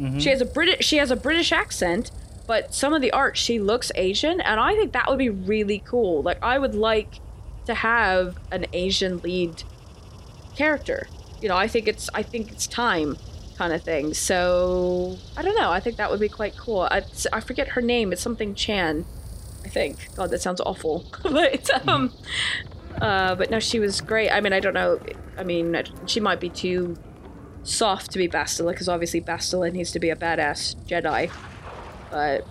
[0.00, 0.20] Mhm.
[0.20, 2.10] She has a British she has a British accent,
[2.48, 5.80] but some of the art she looks Asian, and I think that would be really
[5.86, 6.22] cool.
[6.22, 7.20] Like I would like
[7.66, 9.62] to have an Asian lead
[10.56, 11.06] character.
[11.40, 13.16] You know, I think it's I think it's time
[13.56, 14.14] kind of thing.
[14.14, 15.70] So I don't know.
[15.70, 16.82] I think that would be quite cool.
[16.90, 17.02] I,
[17.32, 18.12] I forget her name.
[18.12, 19.04] It's something Chan.
[19.64, 20.14] I think.
[20.16, 21.06] God, that sounds awful.
[21.22, 22.12] but um,
[23.00, 24.30] uh, but no, she was great.
[24.30, 25.00] I mean, I don't know.
[25.36, 26.96] I mean, she might be too
[27.62, 31.30] soft to be Bastila because obviously Bastila needs to be a badass Jedi.
[32.10, 32.46] But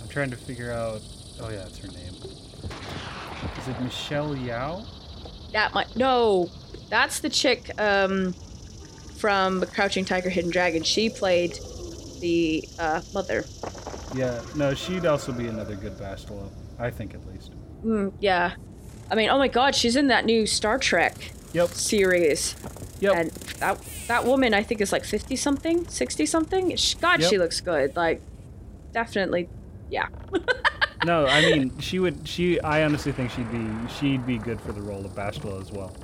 [0.00, 1.02] I'm trying to figure out.
[1.40, 2.14] Oh yeah, it's her name.
[3.58, 4.86] Is it Michelle Yeoh?
[5.56, 6.50] that might no,
[6.90, 8.34] that's the chick um,
[9.18, 10.82] from Crouching Tiger, Hidden Dragon.
[10.82, 11.58] She played
[12.20, 13.44] the uh, mother.
[14.14, 14.40] Yeah.
[14.54, 16.48] No, she'd also be another good Bastila.
[16.78, 17.52] I think at least.
[17.84, 18.54] Mm, yeah,
[19.10, 21.14] I mean, oh my God, she's in that new Star Trek
[21.52, 21.68] Yep.
[21.70, 22.54] series.
[23.00, 23.14] Yep.
[23.16, 26.74] And that that woman, I think, is like fifty something, sixty something.
[26.76, 27.94] Sh- God, she looks good.
[27.96, 28.20] Like,
[28.92, 29.48] definitely,
[29.90, 30.08] yeah.
[31.04, 32.26] no, I mean she would.
[32.26, 32.60] She.
[32.60, 33.66] I honestly think she'd be.
[33.98, 35.94] She'd be good for the role of Bastila as well.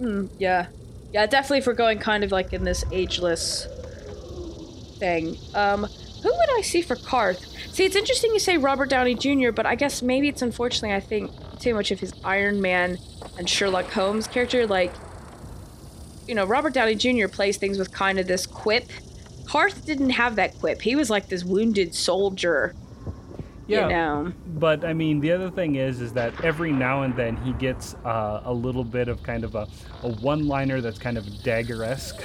[0.00, 0.66] Mm, yeah,
[1.14, 1.58] yeah, definitely.
[1.58, 3.68] If we're going kind of like in this ageless
[4.98, 7.46] thing, um, who would I see for Carth?
[7.72, 10.98] See, it's interesting you say Robert Downey Jr., but I guess maybe it's unfortunately I
[10.98, 12.98] think too much of his Iron Man
[13.38, 14.66] and Sherlock Holmes character.
[14.66, 14.92] Like,
[16.26, 17.28] you know, Robert Downey Jr.
[17.28, 18.90] plays things with kind of this quip.
[19.46, 20.82] Carth didn't have that quip.
[20.82, 22.74] He was like this wounded soldier.
[23.66, 23.82] Yeah.
[23.82, 24.32] You know.
[24.46, 27.94] But I mean, the other thing is, is that every now and then he gets
[28.04, 29.66] uh, a little bit of kind of a,
[30.02, 32.22] a one-liner that's kind of dagger-esque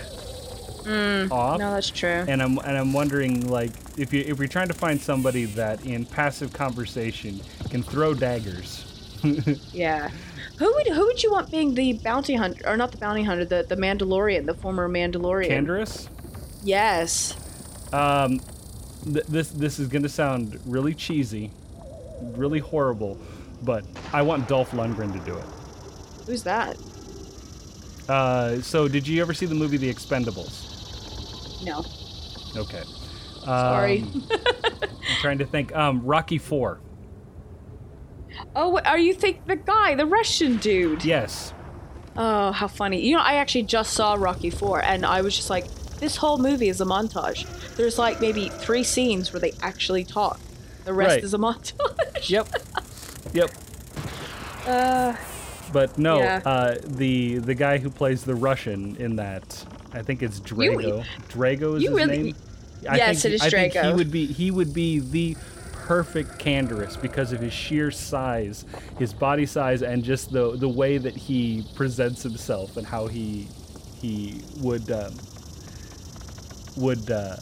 [1.31, 1.59] off.
[1.59, 2.25] No, that's true.
[2.27, 5.85] and I'm and I'm wondering like if you if you're trying to find somebody that
[5.85, 8.85] in passive conversation can throw daggers.
[9.73, 10.09] Yeah.
[10.59, 13.43] Who would who would you want being the bounty hunter or not the bounty hunter,
[13.45, 15.49] the the Mandalorian, the former Mandalorian?
[15.49, 16.07] Canderous.
[16.63, 17.35] Yes.
[17.91, 18.39] Um,
[19.03, 21.51] th- this this is gonna sound really cheesy,
[22.21, 23.17] really horrible,
[23.61, 25.45] but I want Dolph Lundgren to do it.
[26.25, 26.77] Who's that?
[28.07, 30.65] Uh, so did you ever see the movie The Expendables?
[31.63, 31.83] No.
[32.59, 32.83] Okay.
[33.43, 34.01] Sorry.
[34.01, 34.89] Um, I'm
[35.21, 35.75] trying to think.
[35.75, 36.79] Um, Rocky Four.
[38.55, 41.03] Oh, are you think the guy, the Russian dude?
[41.03, 41.53] Yes.
[42.15, 43.01] Oh, how funny.
[43.01, 45.65] You know, I actually just saw Rocky 4 and I was just like,
[45.99, 47.45] this whole movie is a montage.
[47.75, 50.39] There's like maybe 3 scenes where they actually talk.
[50.85, 51.23] The rest Right.
[51.23, 52.29] is a montage.
[52.29, 52.47] Yep.
[53.33, 53.51] Yep.
[54.67, 55.15] Uh,
[55.71, 56.41] But no, Yeah.
[56.45, 61.05] uh, the the guy who plays the Russian in that, I think it's Drago.
[61.31, 62.35] Drago is you his really- name.
[62.89, 63.95] I Yes, think, it is I think he Drago.
[63.95, 65.37] would be he would be the
[65.85, 68.65] perfect Canderous because of his sheer size,
[68.97, 73.47] his body size, and just the the way that he presents himself and how he
[74.01, 75.13] he would um,
[76.79, 77.09] would.
[77.11, 77.37] Uh,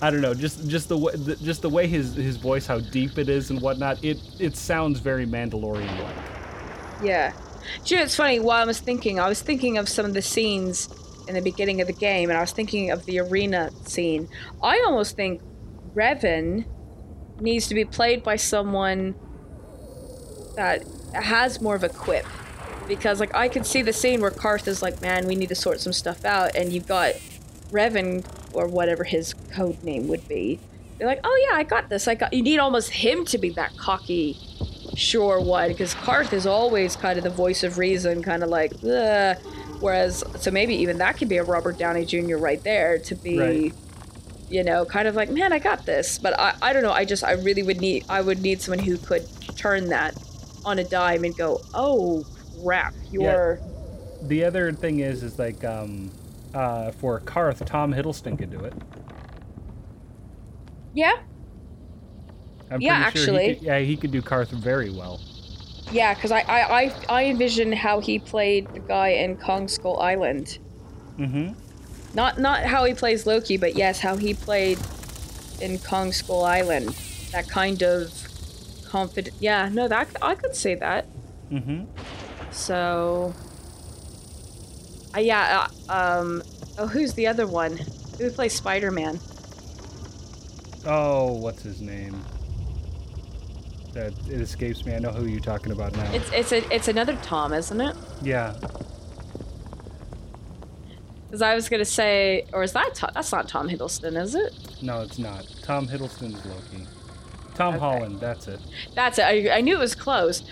[0.00, 2.78] I don't know, just just the way the, just the way his his voice, how
[2.78, 4.02] deep it is and whatnot.
[4.04, 6.14] It it sounds very Mandalorian like.
[7.02, 7.32] Yeah.
[7.84, 10.14] Do you know, it's funny, while I was thinking, I was thinking of some of
[10.14, 10.88] the scenes
[11.26, 14.28] in the beginning of the game, and I was thinking of the arena scene.
[14.62, 15.42] I almost think
[15.94, 16.64] Revan
[17.40, 19.14] needs to be played by someone
[20.56, 22.24] that has more of a quip.
[22.86, 25.54] Because, like, I could see the scene where Carth is like, man, we need to
[25.54, 27.14] sort some stuff out, and you've got
[27.70, 30.58] Revan, or whatever his code name would be.
[30.98, 32.08] They're like, oh yeah, I got this.
[32.08, 32.32] I got.
[32.32, 34.36] You need almost him to be that cocky,
[34.96, 38.72] sure one, because Carth is always kind of the voice of reason, kind of like,
[38.84, 39.36] Ugh.
[39.80, 42.36] whereas, so maybe even that could be a Robert Downey Jr.
[42.36, 43.72] right there to be, Right.
[44.50, 46.18] you know, kind of like, man, I got this.
[46.18, 46.90] But I, I don't know.
[46.92, 49.24] I just, I really would need, I would need someone who could
[49.56, 50.14] turn that
[50.64, 52.24] on a dime and go, oh
[52.64, 53.60] crap, you're,
[54.22, 56.10] The other thing is, is like um,
[56.54, 58.72] uh, for Carth, Tom Hiddleston could do it.
[60.94, 61.12] yeah,
[62.70, 63.48] I'm Yeah, sure actually.
[63.48, 65.20] He could, yeah, he could do Carth very well.
[65.90, 69.98] yeah, because I, I, I, I envision how he played the guy in Kong Skull
[70.00, 70.58] Island.
[71.18, 71.52] Mm-hmm.
[72.14, 74.78] Not not how he plays Loki, but yes, how he played
[75.60, 76.88] in Kong Skull Island.
[77.32, 78.12] That kind of
[78.86, 79.36] confident.
[79.40, 81.06] Yeah, no, that I could say that.
[81.50, 81.84] Mm-hmm.
[82.50, 83.34] So,
[85.18, 85.66] uh, yeah.
[85.88, 86.42] Uh, um.
[86.78, 87.76] Oh, who's the other one?
[88.18, 89.18] Who plays Spider Man?
[90.86, 92.24] Oh, what's his name?
[93.92, 94.94] That it escapes me.
[94.94, 96.10] I know who you're talking about now.
[96.12, 97.96] It's it's a it's another Tom, isn't it?
[98.22, 98.54] yeah.
[101.26, 103.10] Because I was gonna say, or is that Tom?
[103.14, 104.54] That's not Tom Hiddleston, is it?
[104.80, 105.46] No, it's not.
[105.62, 106.86] Tom Hiddleston's Loki.
[107.54, 107.80] Tom Okay.
[107.80, 108.20] Holland.
[108.20, 108.60] That's it.
[108.94, 109.22] That's it.
[109.22, 110.42] I, I knew it was close.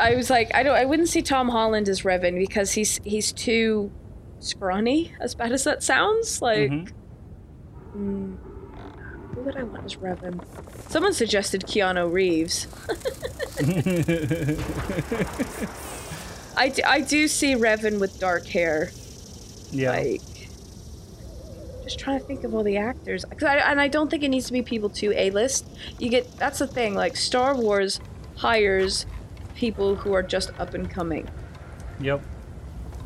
[0.00, 0.76] I was like, I don't.
[0.76, 3.90] I wouldn't see Tom Holland as Revan because he's he's too
[4.38, 5.12] scrawny.
[5.20, 6.70] As bad as that sounds, like.
[6.70, 6.90] Mhm.
[7.96, 8.36] Mm,
[9.34, 10.44] who would I want as Revan?
[10.90, 12.66] Someone suggested Keanu Reeves.
[16.56, 18.90] I do, I do see Revan with dark hair.
[19.70, 19.90] yeah.
[19.92, 20.20] Like,
[21.84, 23.24] just trying to think of all the actors.
[23.24, 25.66] 'Cause I, and I don't think it needs to be people too A-list.
[25.98, 26.94] You get that's the thing.
[26.94, 28.00] Like Star Wars
[28.36, 29.06] hires
[29.60, 31.28] people who are just up and coming.
[32.00, 32.22] Yep.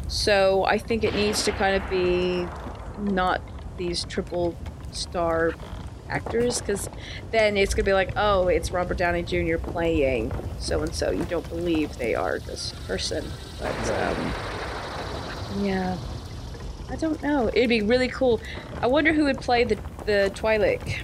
[0.07, 2.47] So I think it needs to kind of be
[3.11, 3.43] not
[3.77, 4.55] these triple
[4.93, 5.53] star
[6.09, 6.89] actors, because
[7.33, 9.57] then it's gonna be like, oh, it's Robert Downey Jr.
[9.57, 10.31] playing
[10.61, 11.11] so and so.
[11.11, 13.25] You don't believe they are this person,
[13.59, 14.33] but um,
[15.65, 15.97] yeah,
[16.89, 17.49] I don't know.
[17.49, 18.41] It'd be really cool.
[18.81, 19.77] I wonder who would play the
[20.07, 21.03] the Twi'lek.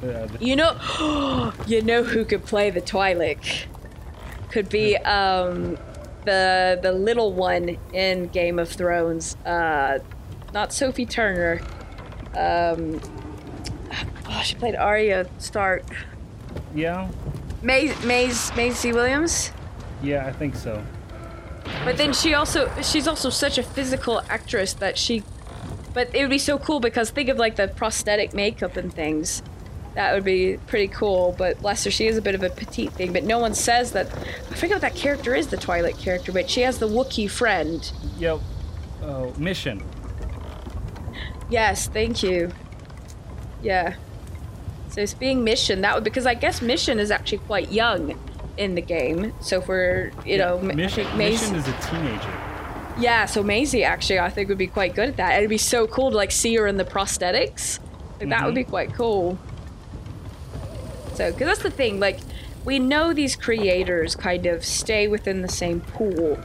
[0.00, 3.64] The- You know, you know who could play the Twi'lek?
[4.54, 5.76] Could be um,
[6.24, 9.34] the the little one in Game of Thrones.
[9.44, 9.98] Uh,
[10.52, 11.60] not Sophie Turner.
[12.36, 13.00] Um,
[14.28, 15.82] oh, she played Arya Stark.
[16.72, 17.10] yeah.
[17.62, 19.50] Maze Maze Maisie Williams.
[20.04, 20.84] Yeah, I think so.
[21.84, 25.24] But then she also she's also such a physical actress that she
[25.92, 29.42] but it would be so cool because think of like the prosthetic makeup and things.
[29.94, 32.92] That would be pretty cool, but bless her, she is a bit of a petite
[32.94, 34.08] thing, but no one says that
[34.50, 37.92] I forget what that character is, the Twi'lek character, but she has the Wookiee friend.
[38.18, 38.40] Yep.
[39.02, 39.80] Oh, mission.
[41.50, 42.50] Yes, thank you.
[43.62, 43.94] Yeah.
[44.88, 48.18] So it's being Mission, that would because I guess Mission is actually quite young
[48.56, 49.32] in the game.
[49.40, 51.04] So if we're you know m- I mission.
[51.18, 52.32] Mace- Mission is a teenager.
[52.98, 55.38] Yeah, so Maisie actually I think would be quite good at that.
[55.38, 57.80] It'd be so cool to like see her in the prosthetics.
[58.20, 58.56] Like that would Mhm.
[58.56, 59.36] be quite cool.
[61.14, 62.20] So, because that's the thing, like
[62.64, 66.38] we know these creators kind of stay within the same pool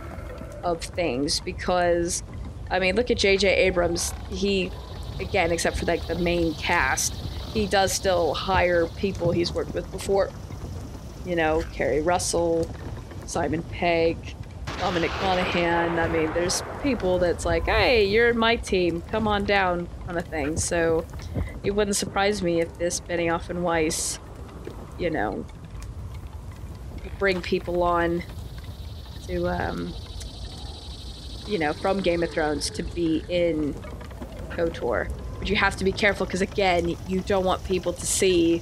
[0.64, 2.24] of things because,
[2.70, 3.48] I mean, look at J.J.
[3.48, 4.14] Abrams.
[4.30, 4.72] He,
[5.20, 7.14] again, except for like the main cast,
[7.54, 10.30] he does still hire people he's worked with before.
[11.26, 12.70] You know, Keri Russell,
[13.26, 14.18] Simon Pegg,
[14.80, 16.00] Dominic Monaghan.
[16.00, 20.26] I mean, there's people that's like, hey, you're my team, come on down, kind of
[20.26, 20.58] thing.
[20.58, 21.06] So
[21.64, 24.20] it wouldn't surprise me if this Benioff and Weiss,
[25.00, 25.46] you know,
[27.18, 28.24] bring people on
[29.28, 29.94] to, um,
[31.48, 33.74] you know, from Game of Thrones to be in
[34.50, 35.10] KOTOR.
[35.40, 38.62] But you have to be careful because, again, you don't want people to see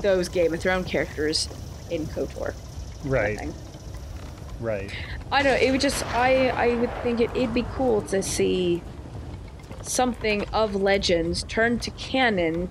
[0.00, 1.48] those Game of Thrones characters
[1.90, 2.54] in KOTOR.
[3.04, 3.38] Right.
[3.38, 3.54] thing.
[4.60, 4.92] Right.
[5.32, 5.66] I don't know.
[5.66, 6.04] It would just.
[6.14, 6.48] I.
[6.48, 8.82] I would think it, it'd be cool to see
[9.80, 12.68] something of Legends turned to canon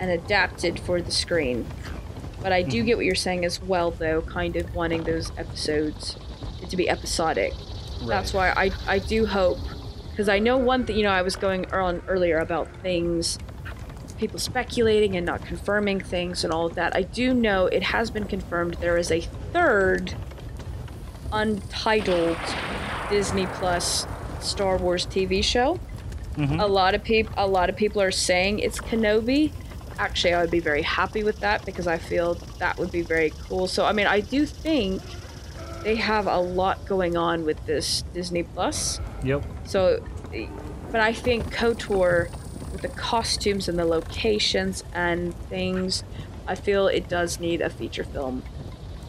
[0.00, 1.66] and adapted for the screen.
[2.44, 4.20] But I do get what you're saying as well, though.
[4.20, 6.16] Kind of wanting those episodes
[6.68, 7.54] to be episodic.
[8.06, 8.70] That's why I.
[8.86, 9.58] I do hope
[10.10, 10.96] because I know one thing.
[10.96, 13.38] You know, I was going on earlier about things,
[14.18, 16.94] people speculating and not confirming things and all of that.
[16.94, 19.22] I do know it has been confirmed there is a
[19.54, 20.14] third
[21.32, 22.36] untitled
[23.10, 24.06] Disney Plus
[24.40, 25.80] Star Wars TV show.
[26.36, 26.60] Mhm.
[26.60, 29.52] A lot of people, a lot of people are saying it's Kenobi.
[29.98, 33.32] Actually, I would be very happy with that because I feel that would be very
[33.48, 33.68] cool.
[33.68, 35.02] So, I mean, I do think
[35.82, 39.00] they have a lot going on with this Disney Plus.
[39.22, 39.44] Yep.
[39.64, 40.04] So,
[40.90, 42.30] but I think KOTOR,
[42.72, 46.02] with the costumes and the locations and things,
[46.46, 48.42] I feel it does need a feature film,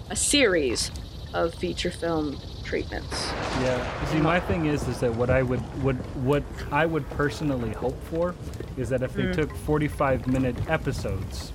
[0.09, 0.91] a series
[1.33, 3.31] of feature film treatments.
[3.61, 4.05] Yeah.
[4.11, 8.01] See, my thing is, is that what I would, would, what I would personally hope
[8.03, 8.35] for,
[8.77, 9.33] is that if they mm.
[9.33, 11.51] took 45 minute episodes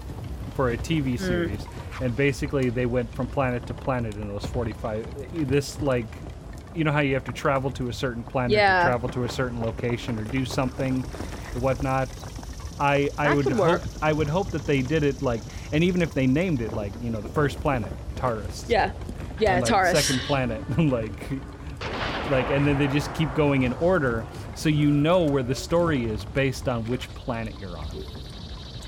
[0.54, 1.18] for a TV mm.
[1.18, 1.60] series,
[2.00, 6.06] and basically they went from planet to planet in those 45, this like,
[6.74, 8.78] you know how you have to travel to a certain planet Yeah.
[8.78, 11.04] to travel to a certain location or do something,
[11.54, 12.08] or whatnot.
[12.78, 13.82] I, I That would hope.
[14.00, 15.42] I would hope that they did it like,
[15.72, 18.64] and even if they named it like, you know, the first planet, Taris.
[18.68, 18.92] Yeah,
[19.38, 20.00] yeah, and, like, Taris.
[20.00, 21.30] Second planet, like,
[22.30, 26.04] like, and then they just keep going in order, so you know where the story
[26.04, 27.86] is based on which planet you're on.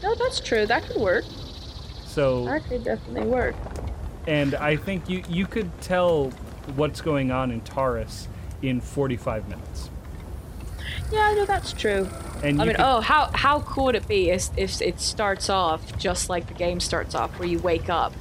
[0.03, 0.67] No, that's true.
[0.67, 1.25] That could work.
[2.07, 3.55] So, That could definitely work.
[4.27, 6.31] and I think you you could tell
[6.77, 8.27] what's going on in Taris
[8.61, 9.91] in 45 minutes.
[11.11, 12.09] Yeah, no, that's true.
[12.43, 15.49] And I mean, could- oh, how how cool would it be if, if it starts
[15.51, 18.13] off just like the game starts off, where you wake up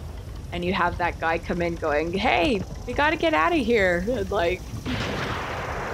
[0.52, 3.60] and you have that guy come in going, "Hey, we got to get out of
[3.60, 4.62] here!" And, Like,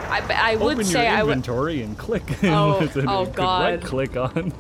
[0.10, 1.32] I I would open say your I would.
[1.38, 2.24] inventory and click.
[2.44, 3.64] Oh, with a oh, God.
[3.64, 4.54] right click on.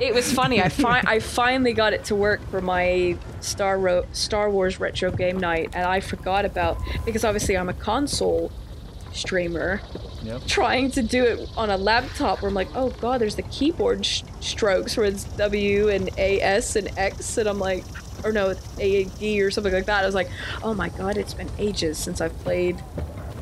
[0.00, 0.60] It was funny.
[0.60, 5.10] I fi- I finally got it to work for my Star Ro- Star Wars retro
[5.12, 8.50] game night, and I forgot about because obviously I'm a console
[9.12, 9.80] streamer.
[10.22, 10.40] yep.
[10.46, 14.06] trying to do it on a laptop where I'm like, oh god, there's the keyboard
[14.06, 17.84] sh- strokes where it's W and A S and X, and I'm like,
[18.24, 20.02] or no, A and or something like that.
[20.02, 20.30] I was like,
[20.62, 22.82] oh my god, it's been ages since I've played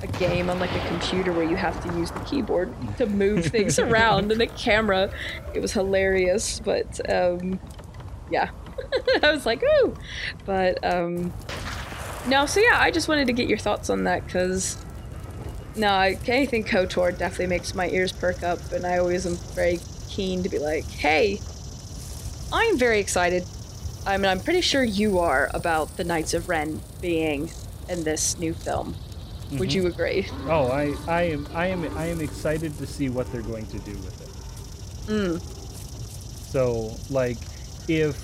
[0.02, 3.46] a game on like a computer where you have to use the keyboard to move
[3.46, 5.10] things around and the camera.
[5.54, 7.60] It was hilarious, but um,
[8.30, 8.50] yeah,
[9.22, 9.94] I was like, ooh,
[10.46, 11.32] but um,
[12.26, 14.76] no, so yeah, I just wanted to get your thoughts on that because.
[15.76, 19.78] No, I- anything KOTOR definitely makes my ears perk up, and I always am very
[20.08, 21.40] keen to be like, hey,
[22.52, 23.44] I'm very excited.
[24.04, 27.52] I mean, I'm pretty sure you are about the Knights of Ren being
[27.88, 28.96] in this new film.
[29.58, 30.28] Would you agree?
[30.46, 33.78] Oh, I, I am, I am, I am excited to see what they're going to
[33.80, 35.10] do with it.
[35.10, 35.40] Mm.
[36.50, 37.38] So, like,
[37.88, 38.14] if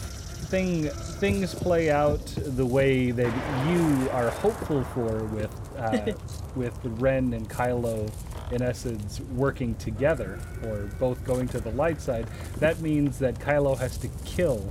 [0.47, 3.33] thing things play out the way that
[3.67, 6.13] you are hopeful for with uh,
[6.55, 8.11] with Ren and Kylo,
[8.53, 13.77] in essence, working together or both going to the light side, that means that Kylo
[13.79, 14.71] has to kill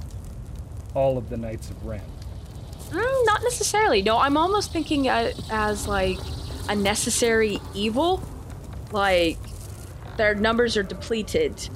[0.94, 2.02] all of the Knights of Ren.
[2.90, 4.02] Mm, not necessarily.
[4.02, 6.20] No, I'm almost thinking uh, as like
[6.70, 8.22] a necessary evil.
[8.92, 9.38] Like
[10.18, 11.70] their numbers are depleted,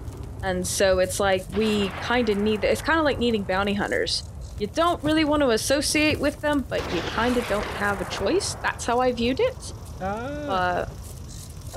[0.44, 2.64] and so it's like we kind of need.
[2.64, 4.24] It's kind of like needing bounty hunters.
[4.60, 8.10] You don't really want to associate with them, but you kind of don't have a
[8.10, 8.56] choice.
[8.56, 9.74] That's how I viewed it.
[10.02, 10.06] Ah.
[10.06, 10.90] Uh,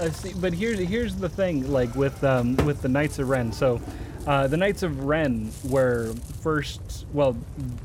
[0.00, 3.52] Uh, see, but here's here's the thing, like with um, with the Knights of Ren.
[3.52, 3.78] So,
[4.26, 7.06] uh, the Knights of Ren were first.
[7.12, 7.36] Well,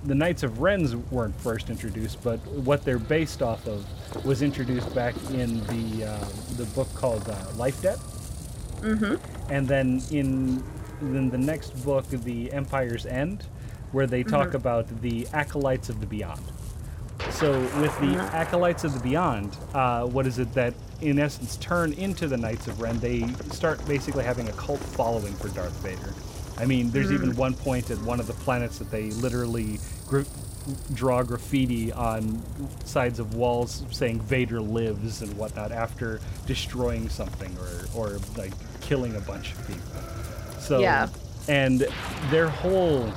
[0.03, 3.85] the Knights of Ren's weren't first introduced, but what they're based off of
[4.25, 6.25] was introduced back in the uh,
[6.57, 7.97] the book called uh, Life Debt.
[8.81, 9.15] mm-hmm.
[9.51, 10.63] And then in
[11.01, 13.45] then the next book, The Empire's End,
[13.91, 16.41] where they talk about the acolytes of the beyond.
[17.31, 21.93] So with the acolytes of the beyond, uh, what is it that in essence turn
[21.93, 22.99] into the Knights of Ren?
[22.99, 26.13] They start basically having a cult following for Darth Vader.
[26.57, 27.37] I mean, there's even mm.
[27.37, 29.79] one point at one of the planets that they literally
[30.93, 32.41] draw graffiti on
[32.85, 38.51] sides of walls saying Vader lives and whatnot after destroying something or, or like
[38.81, 40.01] killing a bunch of people.
[40.59, 41.07] So Yeah.
[41.47, 41.87] and
[42.29, 43.13] their whole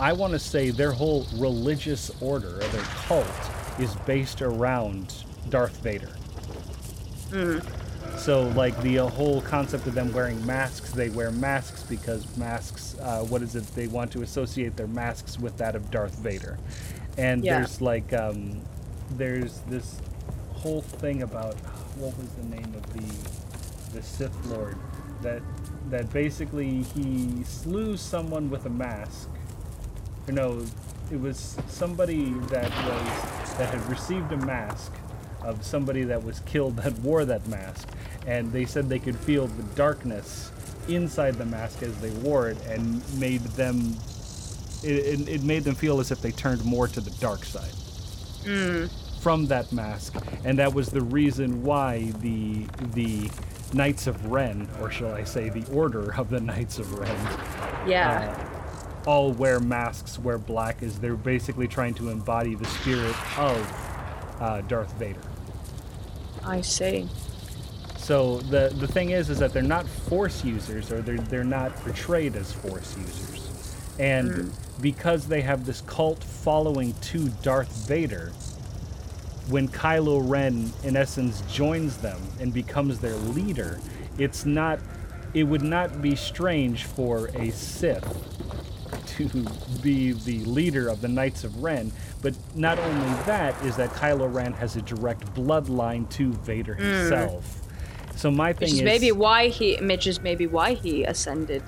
[0.00, 3.26] I want to say their whole religious order or their cult
[3.80, 5.12] is based around
[5.48, 6.12] Darth Vader.
[7.30, 7.77] Mm-hmm.
[8.16, 12.96] So, like the uh, whole concept of them wearing masks, they wear masks because masks,
[13.00, 13.64] uh, what is it?
[13.74, 16.58] They want to associate their masks with that of Darth Vader.
[17.16, 17.58] And Yeah.
[17.58, 18.60] there's like, um,
[19.12, 20.00] there's this
[20.54, 21.54] whole thing about
[21.96, 23.28] what was the name of the
[23.94, 24.76] the Sith Lord
[25.22, 25.40] that
[25.88, 29.28] that basically he slew someone with a mask.
[30.28, 30.66] Or no,
[31.10, 34.92] it was somebody that was that had received a mask
[35.48, 37.88] of somebody that was killed that wore that mask,
[38.26, 40.50] and they said they could feel the darkness
[40.88, 43.94] inside the mask as they wore it, and made them.
[44.84, 44.90] It,
[45.20, 47.72] it, it made them feel as if they turned more to the dark side
[49.20, 53.28] from that mask, and that was the reason why the the
[53.74, 57.16] Knights of Ren, or shall I say, the Order of the Knights of Ren,
[57.86, 58.34] Yeah.
[59.04, 64.36] uh, all wear masks, wear black, is they're basically trying to embody the spirit of
[64.40, 65.20] uh, Darth Vader.
[66.44, 67.08] I see.
[67.96, 71.74] So the the thing is, is that they're not Force users, or they're they're not
[71.76, 74.50] portrayed as Force users, and hmm.
[74.80, 78.32] because they have this cult following to Darth Vader,
[79.48, 83.78] when Kylo Ren, in essence, joins them and becomes their leader,
[84.16, 84.80] it's not.
[85.34, 88.47] It would not be strange for a Sith
[89.18, 89.44] to
[89.82, 91.92] be the leader of the Knights of Ren.
[92.22, 97.62] But not only that is that Kylo Ren has a direct bloodline to Vader himself.
[98.16, 101.62] So my thing is is maybe why he, which is maybe why he ascended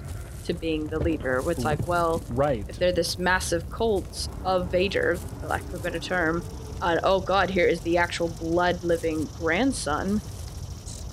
[0.47, 1.43] to being the leader.
[1.49, 2.65] It's like, well, right.
[2.69, 6.43] if they're this massive cult of Vader, for lack of a better term,
[6.83, 10.21] uh, oh god, here is the actual blood living grandson.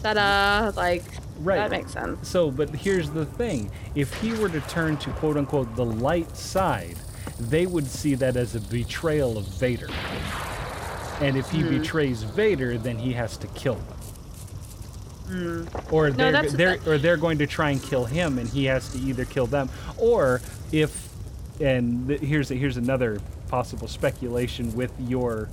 [0.01, 0.71] Ta-da!
[0.75, 1.03] Like,
[1.39, 1.57] Right.
[1.57, 2.27] that makes sense.
[2.27, 6.35] So, but here's the thing: if he were to turn to quote unquote the light
[6.35, 6.97] side,
[7.39, 9.89] they would see that as a betrayal of Vader.
[11.21, 11.69] And if he Hmm.
[11.79, 13.75] betrays Vader, then he has to kill
[15.29, 15.67] them.
[15.91, 18.89] Or they're, that's- they're or they're going to try and kill him, and he has
[18.93, 21.09] to either kill them, or if,
[21.59, 23.19] and th- here's here's another
[23.49, 25.49] possible speculation with your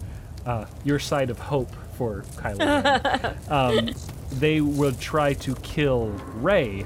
[0.47, 3.91] uh, your side of hope for Kylo um,
[4.39, 6.85] they will try to kill Rey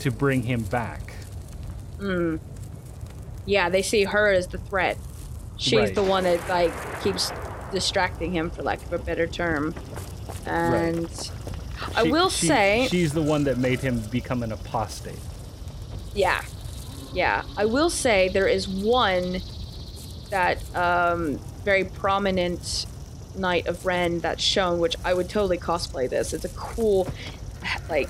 [0.00, 1.14] to bring him back.
[3.46, 4.98] Yeah, they see her as the threat.
[5.56, 5.94] She's Right.
[5.94, 6.72] the one that like
[7.02, 7.30] keeps
[7.72, 9.74] distracting him, for lack of a better term.
[10.46, 11.06] And
[11.96, 15.18] I She- will she- say, she's the one that made him become an apostate.
[16.14, 16.42] yeah,
[17.12, 19.40] yeah, I will say there is one
[20.30, 22.86] that um, very prominent
[23.36, 26.32] Knight of Ren that's shown, which I would totally cosplay this.
[26.32, 27.08] It's a cool,
[27.88, 28.08] like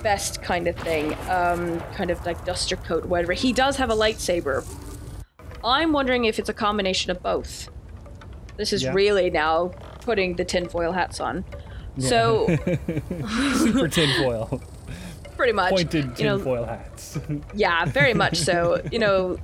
[0.00, 3.32] vest kind of thing, um, kind of like duster coat, whatever.
[3.32, 4.64] He does have a lightsaber.
[5.64, 7.68] I'm wondering if it's a combination of both.
[8.56, 8.92] This is Yeah.
[8.92, 9.68] really now
[10.00, 11.44] putting the tinfoil hats on.
[11.98, 12.46] So
[13.54, 14.60] Super tinfoil,
[15.36, 17.18] pretty much, pointed you know, tinfoil hats.
[17.54, 18.80] Yeah, very much so.
[18.90, 19.38] You know,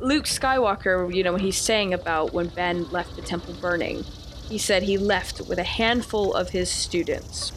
[0.00, 4.02] Luke Skywalker, you know, when he's saying about when Ben left the temple burning,
[4.48, 7.52] he said he left with a handful of his students.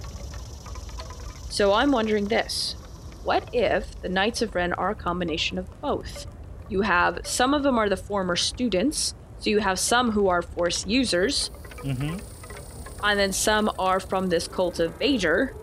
[1.50, 2.76] So I'm wondering this.
[3.24, 6.28] What if the Knights of Ren are a combination of both?
[6.68, 10.42] You have some of them are the former students, so you have some who are
[10.42, 12.18] Force users, mm-hmm.
[13.04, 15.56] and then some are from this cult of Vader,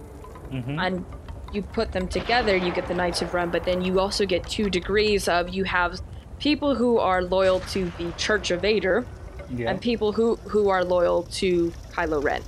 [0.50, 0.78] Mm-hmm.
[0.80, 1.04] and
[1.52, 4.48] you put them together, you get the Knights of Ren, but then you also get
[4.48, 6.00] two degrees of you have
[6.40, 9.06] people who are loyal to the Church of Vader
[9.50, 9.70] Yeah.
[9.70, 12.42] and people who who are loyal to Kylo Ren.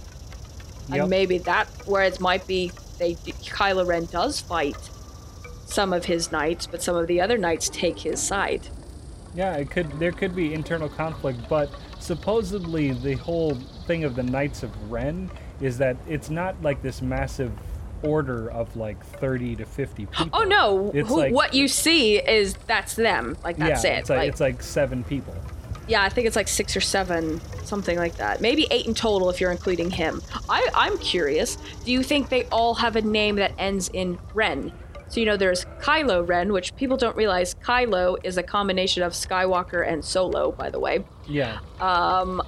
[0.88, 1.00] Yep.
[1.00, 4.90] And maybe that where it might be they Kylo Ren does fight
[5.66, 8.68] some of his knights, but some of the other knights take his side.
[9.34, 9.98] Yeah, it could.
[9.98, 13.54] There could be internal conflict, but supposedly the whole
[13.86, 15.30] thing of the Knights of Ren
[15.60, 17.52] is that it's not like this massive
[18.02, 20.28] order of like 30 to 50 people.
[20.32, 23.36] Oh no, It's who, like- what you see is that's them.
[23.44, 23.98] Like that's yeah, it.
[24.00, 25.34] It's like, like, it's like seven people.
[25.88, 28.40] Yeah, I think it's like six or seven, something like that.
[28.40, 30.22] Maybe eight in total if you're including him.
[30.48, 31.56] I, I'm curious.
[31.84, 34.72] Do you think they all have a name that ends in Ren?
[35.08, 39.12] So you know, there's Kylo Ren, which people don't realize Kylo is a combination of
[39.12, 40.52] Skywalker and Solo.
[40.52, 41.58] By the way, Yeah.
[41.80, 42.40] um,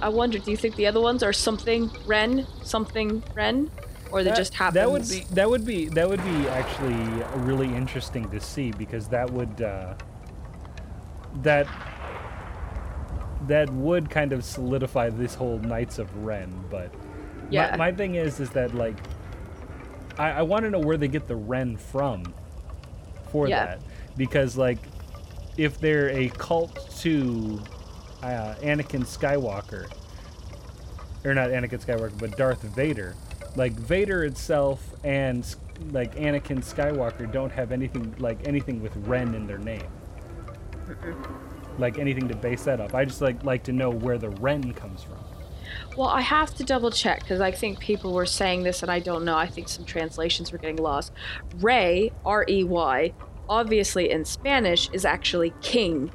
[0.00, 3.70] I wonder, do you think the other ones are something Ren, something Ren,
[4.12, 4.74] or they That- just happens?
[4.74, 6.94] That would be that would be that would be actually
[7.42, 9.94] really interesting to see because that would uh,
[11.42, 11.66] that
[13.48, 16.52] that would kind of solidify this whole Knights of Ren.
[16.70, 16.92] But
[17.50, 17.70] Yeah.
[17.72, 18.96] my, my thing is is that like
[20.18, 22.22] I, I want to know where they get the Ren from
[23.30, 23.64] for Yeah.
[23.66, 23.80] that
[24.16, 24.78] because like
[25.56, 27.60] if they're a cult to
[28.22, 29.90] uh, Anakin Skywalker
[31.24, 33.14] or not Anakin Skywalker, but Darth Vader.
[33.56, 35.44] Like Vader itself and
[35.90, 39.82] like Anakin Skywalker don't have anything like anything with Ren in their name.
[41.78, 42.94] Like anything to base that off.
[42.94, 45.18] I just like like to know where the Ren comes from.
[45.96, 48.98] Well, I have to double check because I think people were saying this and I
[49.00, 49.36] don't know.
[49.36, 51.12] I think some translations were getting lost.
[51.60, 53.12] Rey, R E Y,
[53.48, 56.10] obviously in Spanish is actually king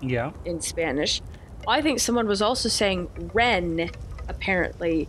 [0.00, 0.32] Yeah.
[0.44, 1.20] in Spanish.
[1.66, 3.90] I think someone was also saying Ren
[4.28, 5.08] apparently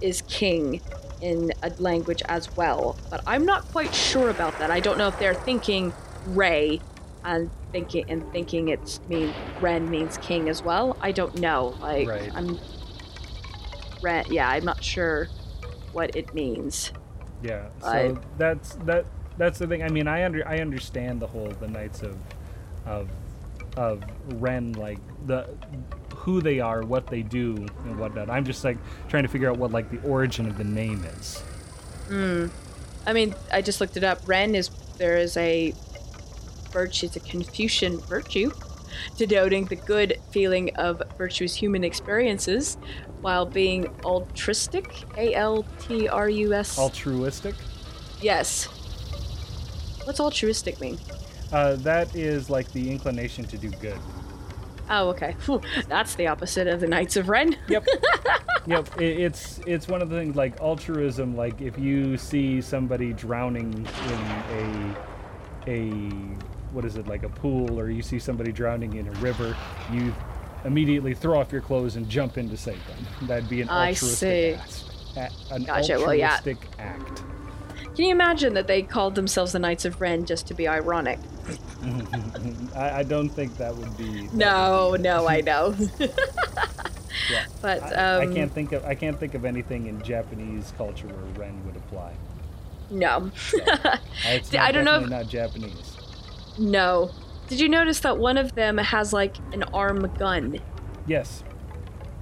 [0.00, 0.80] is king
[1.20, 4.70] in a language as well, but I'm not quite sure about that.
[4.70, 5.92] I don't know if they're thinking
[6.26, 6.80] Rey
[7.24, 10.96] and thinking and thinking it's mean Ren means king as well.
[11.00, 11.76] I don't know.
[11.80, 12.30] Like Right.
[12.34, 12.58] I'm
[14.02, 14.24] Ren.
[14.30, 15.28] Yeah, I'm not sure
[15.92, 16.92] what it means.
[17.42, 17.68] Yeah.
[17.80, 19.06] So that's that
[19.36, 19.82] that's the thing.
[19.82, 22.16] I mean, I under I understand the whole the Knights of
[22.86, 23.08] of
[23.76, 24.02] of
[24.40, 25.48] Ren like the
[26.20, 28.28] who they are, what they do, and whatnot.
[28.28, 28.76] I'm just like
[29.08, 31.40] trying to figure out what like the origin of the name is.
[32.08, 32.46] Hmm.
[33.06, 34.20] I mean, I just looked it up.
[34.26, 34.68] Ren is
[34.98, 35.72] there is a
[36.70, 38.50] virtue, it's a Confucian virtue,
[39.16, 42.76] denoting the good feeling of virtuous human experiences,
[43.22, 44.92] while being altruistic.
[45.16, 46.78] A L T R U S.
[46.78, 47.54] Altruistic.
[48.20, 48.64] yes.
[50.04, 50.98] What's altruistic mean?
[51.52, 53.98] Uh, that is like the inclination to do good.
[54.90, 55.36] Oh, okay.
[55.38, 57.56] Phew, that's the opposite of the Knights of Ren.
[57.68, 57.86] Yep.
[58.66, 58.88] yep.
[58.98, 61.36] i it's it's one of the things like altruism.
[61.36, 64.94] Like if you see somebody drowning in
[65.66, 66.00] a a
[66.72, 69.56] what is it like a pool, or you see somebody drowning in a river,
[69.92, 70.14] you
[70.64, 73.26] immediately throw off your clothes and jump in to save them.
[73.28, 74.90] That'd be an I altruistic see.
[75.16, 75.50] act.
[75.50, 76.34] A- an Gotcha, well, yeah.
[76.34, 77.22] altruistic act.
[77.96, 81.18] Can you imagine that they called themselves the Knights of Ren just to be ironic?
[82.76, 84.26] I, I don't think that would be.
[84.28, 85.74] that No, no, I know.
[87.30, 87.46] Yeah.
[87.60, 91.06] but I, um, I can't think of I can't think of anything in Japanese culture
[91.06, 92.14] where Ren would apply.
[92.90, 93.30] no.
[93.66, 95.96] Uh, It's not, I don't know if- not Japanese.
[96.58, 97.10] No.
[97.48, 100.60] Did you notice that one of them has like an arm gun?
[101.06, 101.42] Yes,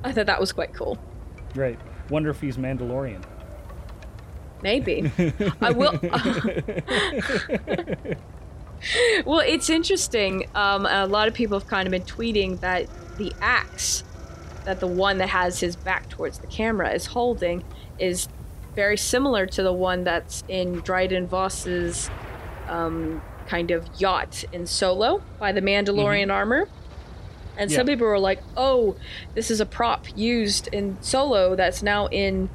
[0.04, 0.98] I thought that was quite cool.
[1.54, 1.78] right.
[2.10, 3.22] Wonder if he's Mandalorian.
[4.62, 5.10] Maybe.
[5.60, 5.98] I will.
[9.24, 10.48] well, it's interesting.
[10.54, 12.86] Um, a lot of people have kind of been tweeting that
[13.18, 14.04] the axe
[14.64, 17.64] that the one that has his back towards the camera is holding
[17.98, 18.28] is
[18.74, 22.10] very similar to the one that's in Dryden Voss's
[22.68, 26.68] um, kind of yacht in Solo by the Mandalorian armor.
[27.56, 28.94] And some people were like, "Oh,
[29.34, 32.50] this is a prop used in Solo that's now in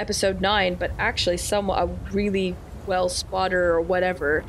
[0.00, 4.44] episode 9 but actually some a really well spotter or whatever.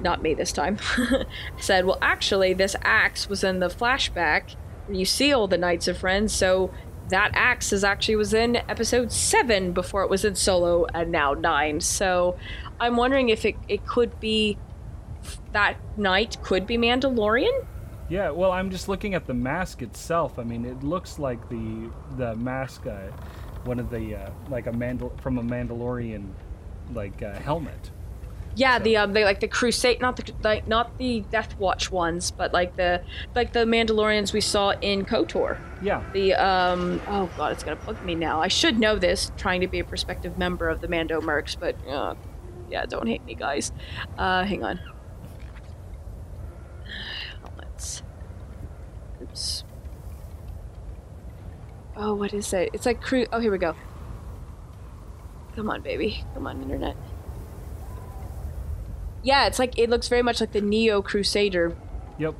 [0.00, 0.78] Not me this time.
[1.58, 4.54] Said well actually this axe was in the flashback
[4.86, 6.72] where you see all the knights of Ren so
[7.10, 11.34] that axe is actually was in episode 7 before it was in solo and now
[11.34, 12.34] 9 so
[12.80, 14.56] i'm wondering if it, it could be
[15.52, 17.66] that knight could be mandalorian?
[18.08, 20.38] Yeah, well, I'm just looking at the mask itself.
[20.38, 23.08] I mean, it looks like the the mask, uh,
[23.64, 26.28] one of the uh, like a mandal from a Mandalorian
[26.92, 27.90] like uh, helmet.
[28.56, 32.30] Yeah, the um, they like the crusade, not the like not the Death Watch ones,
[32.30, 33.02] but like the
[33.34, 35.58] like the Mandalorians we saw in Kotor.
[35.82, 38.40] Yeah, The um, oh god, it's gonna bug me now.
[38.40, 41.74] I should know this, trying to be a prospective member of the Mando Mercs, but
[41.88, 42.14] uh,
[42.70, 43.72] yeah, don't hate me, guys.
[44.16, 44.78] Uh, hang on.
[47.58, 48.02] Let's.
[49.20, 49.64] Oops.
[51.96, 52.70] Oh, what is it?
[52.72, 53.26] It's like cru.
[53.32, 53.74] Oh, here we go.
[55.54, 56.24] Come on, baby.
[56.34, 56.96] Come on, internet.
[59.22, 61.74] Yeah, it's like it looks very much like the Neo Crusader.
[62.18, 62.34] yep,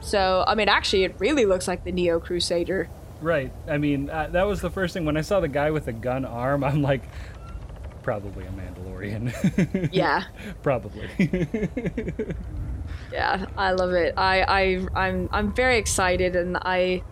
[0.00, 2.88] So, I mean, actually, it really looks like the Neo Crusader.
[3.20, 3.52] right.
[3.66, 5.92] I mean, uh, that was the first thing when I saw the guy with the
[5.92, 6.62] gun arm.
[6.62, 7.02] I'm like,
[8.02, 9.32] probably a Mandalorian.
[9.92, 10.24] Yeah,
[10.62, 11.08] probably.
[13.12, 14.14] yeah, I love it.
[14.16, 17.02] I, I, I'm, I'm very excited, and I,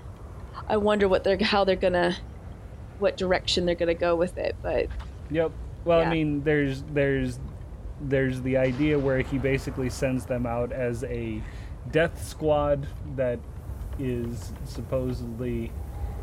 [0.69, 2.17] I wonder what they're, how they're gonna,
[2.99, 4.57] what direction they're gonna go with it.
[4.63, 4.89] But
[5.31, 5.53] Yep.
[5.85, 6.09] Well, Yeah.
[6.09, 7.39] I mean, there's there's
[8.01, 11.43] there's the idea where he basically sends them out as a
[11.91, 12.87] death squad
[13.17, 13.39] that
[13.99, 15.71] is supposedly.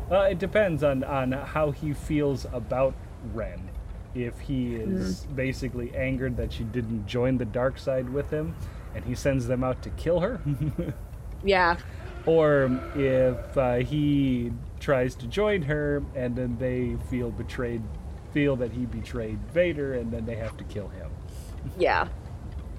[0.08, 2.94] Well, it depends on on how he feels about
[3.32, 3.70] Ren.
[4.14, 5.34] If he is hmm.
[5.34, 8.54] basically angered that she didn't join the dark side with him,
[8.94, 10.40] and he sends them out to kill her,
[11.44, 11.76] yeah,
[12.26, 17.82] or if uh, he tries to join her and then they feel betrayed,
[18.32, 21.10] feel that he betrayed Vader, and then they have to kill him.
[21.78, 22.08] yeah.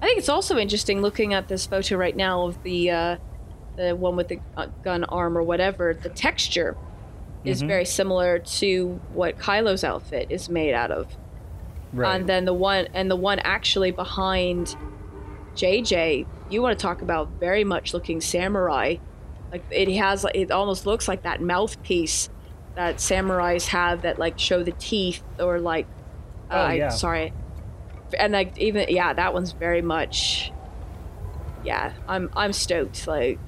[0.01, 3.17] I think it's also interesting looking at this photo right now of the, uh,
[3.77, 5.93] the one with the uh, gun arm or whatever.
[5.93, 6.75] The texture
[7.45, 7.67] is Mhm.
[7.67, 11.15] very similar to what Kylo's outfit is made out of.
[11.97, 14.75] And then the one and the one actually behind
[15.55, 18.95] JJ, you want to talk about very much looking samurai.
[19.53, 22.29] Like it has it almost looks like that mouthpiece
[22.75, 25.85] that samurais have that like show the teeth or like
[26.51, 27.31] uh, Oh, I- sorry.
[28.17, 30.51] And like even yeah, that one's very much
[31.63, 33.39] yeah, I'm I'm stoked like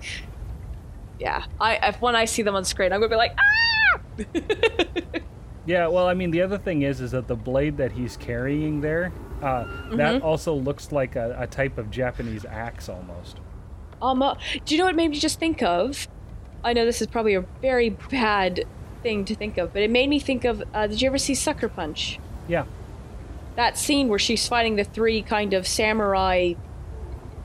[1.19, 1.45] yeah.
[1.59, 5.19] I if when I see them on screen, I'm gonna be like, ah.
[5.67, 8.81] Yeah, well, I mean, the other thing is, is that the blade that he's carrying
[8.81, 9.11] there,
[9.41, 9.63] uh,
[9.95, 10.23] that Mm-hmm.
[10.25, 13.39] also looks like a, a type of Japanese axe almost.
[14.01, 14.35] Um, uh,
[14.65, 16.07] do you know what made me just think of?
[16.63, 18.65] I know this is probably a very bad
[19.03, 20.63] thing to think of, but it made me think of.
[20.73, 22.19] Uh, did you ever see Sucker Punch?
[22.47, 22.65] Yeah,
[23.55, 26.53] That scene where she's fighting the three kind of samurai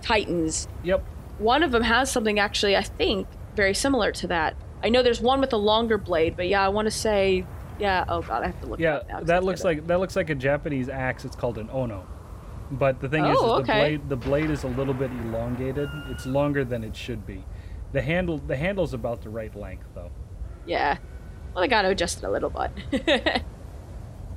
[0.02, 0.68] titans.
[0.82, 1.04] yep.
[1.38, 4.56] One of them has something actually, I think, very similar to that.
[4.82, 7.46] I know there's one with a longer blade, but yeah, I want to say,
[7.78, 8.04] yeah.
[8.08, 8.78] Oh god, I have to look.
[8.80, 11.24] Yeah, 'cause that looks like that looks like a Japanese axe.
[11.24, 12.06] It's called an ono.
[12.70, 15.90] But the thing is, is Oh, the blade the blade is a little bit elongated.
[16.08, 17.44] It's longer than it should be.
[17.92, 20.10] The handle the handle's about the right length though.
[20.66, 20.98] Yeah.
[21.54, 23.42] Well, I got to adjust it a little bit.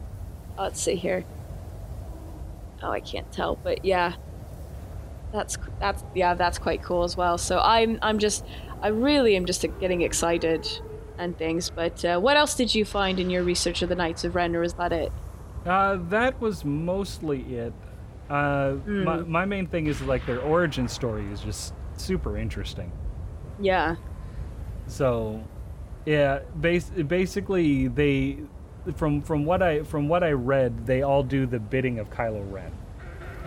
[0.57, 1.25] Let's see here.
[2.81, 4.15] Oh, I can't tell, but yeah,
[5.31, 7.37] that's that's yeah, that's quite cool as well.
[7.37, 8.45] So I'm I'm just
[8.81, 10.67] I really am just getting excited
[11.17, 11.69] and things.
[11.69, 14.55] But uh, what else did you find in your research of the Knights of Ren,
[14.55, 15.11] or is that it?
[15.65, 17.73] Uh, that was mostly it.
[18.29, 19.31] Uh, my, Hmm.
[19.31, 22.91] my main thing is like their origin story is just super interesting.
[23.59, 23.95] Yeah.
[24.87, 25.43] So,
[26.05, 28.39] yeah, bas- basically they
[28.95, 32.43] from from what I from what I read, they all do the bidding of Kylo
[32.51, 32.71] Ren.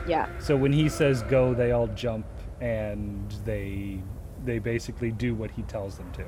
[0.07, 0.29] Yeah.
[0.39, 2.27] So when he says go, they all jump
[2.61, 4.01] and they
[4.45, 6.25] they basically do what he tells them to.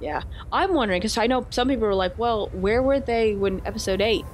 [0.00, 3.62] Yeah, I'm wondering because I know some people were like, "Well, where were they when
[3.64, 4.24] episode eight?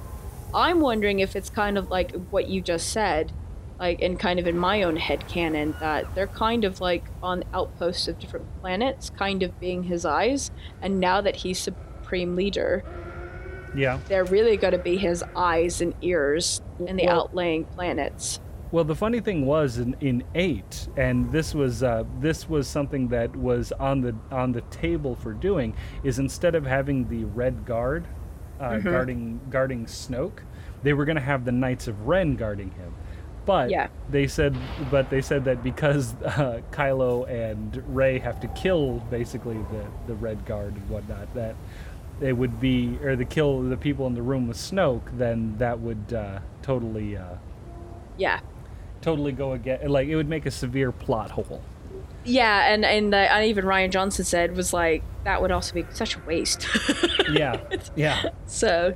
[0.53, 3.31] I'm wondering if it's kind of like what you just said,
[3.79, 7.43] like, and kind of in my own head canon that they're kind of like on
[7.53, 10.51] outposts of different planets, kind of being his eyes,
[10.81, 12.83] and now that he's supreme leader,
[13.75, 13.99] Yeah.
[14.07, 18.39] they're really going to be his eyes and ears in the Well- outlying planets.
[18.71, 23.07] Well, the funny thing was in, in eight, and this was uh, this was something
[23.07, 25.73] that was on the on the table for doing
[26.03, 28.05] is instead of having the Red Guard
[28.59, 30.39] uh, guarding guarding Snoke,
[30.83, 32.93] they were going to have the Knights of Ren guarding him.
[33.45, 33.87] But Yeah.
[34.09, 34.55] they said,
[34.91, 40.13] but they said that because uh, Kylo and Rey have to kill basically the the
[40.15, 41.55] Red Guard and whatnot, that
[42.21, 45.79] it would be or the kill the people in the room with Snoke, then that
[45.79, 47.17] would uh, totally.
[47.17, 47.35] Uh,
[48.17, 48.41] Yeah.
[49.01, 49.79] totally go again.
[49.89, 51.61] Like it would make a severe plot hole.
[52.25, 55.85] Yeah, and and, uh, and even Rian Johnson said was like that would also be
[55.91, 56.67] such a waste.
[57.31, 57.61] Yeah,
[57.95, 58.95] yeah, So,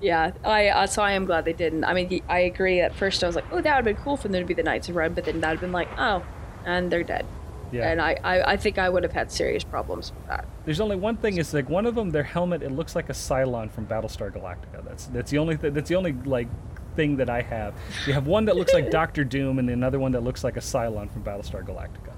[0.00, 1.84] yeah, I uh, so I am glad they didn't.
[1.84, 2.80] I mean, I agree.
[2.80, 4.54] At first, I was like, oh, that would have been cool for them to be
[4.54, 6.24] the Knights of Ren, but then that would have been like, oh,
[6.64, 7.26] and they're dead.
[7.72, 7.90] yeah.
[7.90, 10.46] And I, I, I think I would have had serious problems with that.
[10.64, 11.36] There's only one thing.
[11.36, 12.08] Is like one of them.
[12.08, 12.62] Their helmet.
[12.62, 14.82] It looks like a Cylon from Battlestar Galactica.
[14.82, 16.48] That's that's the only th- that's the only like
[16.96, 17.74] thing that I have.
[18.06, 20.60] You have one that looks like Doctor Doom, and another one that looks like a
[20.60, 22.13] Cylon from Battlestar Galactica.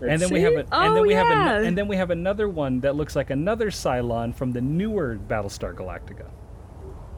[0.00, 1.56] And Let's then we have a, and Oh, then we have yeah.
[1.58, 5.18] an, and then we have another one that looks like another Cylon from the newer
[5.28, 6.26] Battlestar Galactica.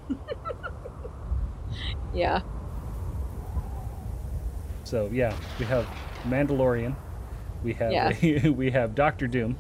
[2.15, 2.43] Yeah,
[4.85, 5.87] So yeah, we have
[6.25, 6.95] Mandalorian,
[7.65, 8.49] we have Yeah.
[8.51, 9.57] we have Doctor Doom,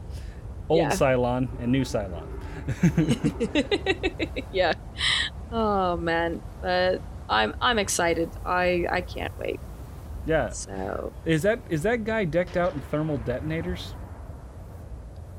[0.68, 0.90] old Yeah.
[0.90, 2.26] Cylon, and new Cylon.
[4.52, 4.74] yeah.
[5.50, 7.00] Oh man, but
[7.30, 8.28] I'm I'm excited.
[8.44, 9.58] I I can't wait.
[10.24, 13.94] Yeah, So, is that is that guy decked out in thermal detonators?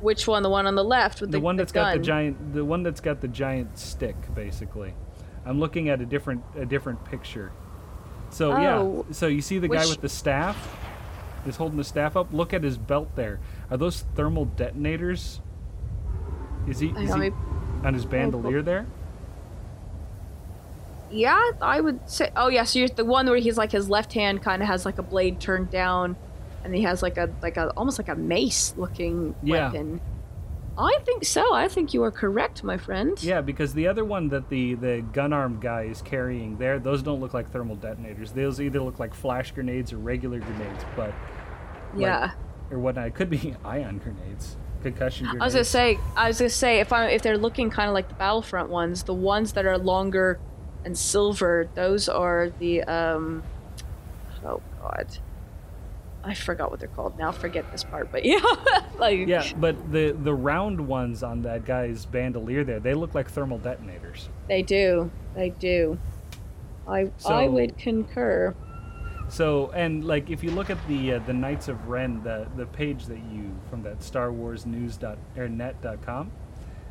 [0.03, 0.43] which one?
[0.43, 2.83] The one on the left with The, the one that's got the giant, the one
[2.83, 4.93] that's got the giant stick, basically.
[5.45, 7.51] I'm looking at a different a different picture.
[8.29, 10.57] So Oh, yeah, so you see the guy with the staff,
[11.45, 12.33] is holding the staff up.
[12.33, 13.39] Look at his belt there.
[13.71, 15.41] Are those thermal detonators?
[16.67, 17.31] Is he, is he
[17.83, 18.87] on his oh, bandolier there?
[21.13, 22.31] Yeah, I would say.
[22.35, 24.85] Oh yeah, so you're the one where he's like his left hand kind of has
[24.85, 26.15] like a blade turned down,
[26.63, 29.67] and he has like a like a almost like a mace looking Yeah.
[29.67, 30.01] weapon.
[30.75, 31.53] I think so.
[31.53, 33.21] I think you are correct, my friend.
[33.21, 37.03] Yeah, because the other one that the the gun arm guy is carrying there, those
[37.03, 38.31] don't look like thermal detonators.
[38.31, 41.13] Those either look like flash grenades or regular grenades, but
[41.95, 42.31] Yeah.
[42.71, 43.05] or whatnot.
[43.05, 45.41] It could be ion grenades, concussion grenades.
[45.43, 45.99] I was gonna say.
[46.15, 49.03] I was gonna say if I if they're looking kind of like the Battlefront ones,
[49.03, 50.39] the ones that are longer
[50.85, 53.43] and silver, those are the um.
[54.45, 55.17] Oh God.
[56.25, 57.33] I forgot what they're called now.
[57.33, 58.39] Forget this part, but yeah,
[58.97, 63.29] like Yeah, but the the round ones on that guy's bandolier there, they look like
[63.29, 64.29] thermal detonators.
[64.47, 65.11] They do.
[65.35, 65.99] They do.
[66.87, 68.55] I I would concur.
[69.29, 72.65] So, and like if you look at the uh, the Knights of Ren, the the
[72.67, 76.31] page that you from that Star Wars News dot or net dot com,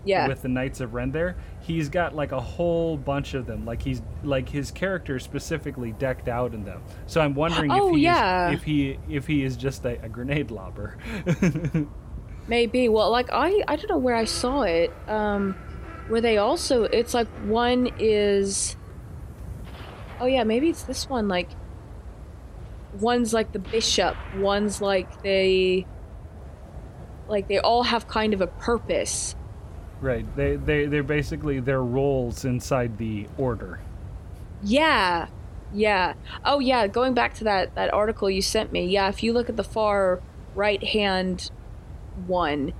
[0.04, 0.26] Yeah.
[0.28, 3.64] with the Knights of Ren there, he's got like a whole bunch of them.
[3.64, 6.82] Like he's like his character specifically decked out in them.
[7.06, 8.48] So I'm wondering Oh, if he yeah.
[8.50, 10.96] is, if he if he is just a, a grenade lobber.
[12.48, 12.88] Maybe.
[12.88, 14.92] Well, like I I don't know where I saw it.
[15.08, 15.54] Um
[16.08, 18.76] where they also it's like one is
[20.20, 21.48] Oh yeah, maybe it's this one like
[23.00, 25.86] one's like the bishop, one's like they
[27.28, 29.34] like they all have kind of a purpose.
[30.02, 30.26] Right.
[30.36, 33.78] They they they're basically their roles inside the order.
[34.62, 35.28] Yeah.
[35.72, 36.14] Yeah.
[36.44, 38.86] Oh yeah, going back to that that article you sent me.
[38.86, 40.20] Yeah, if you look at the far
[40.54, 41.50] right hand
[42.26, 42.74] one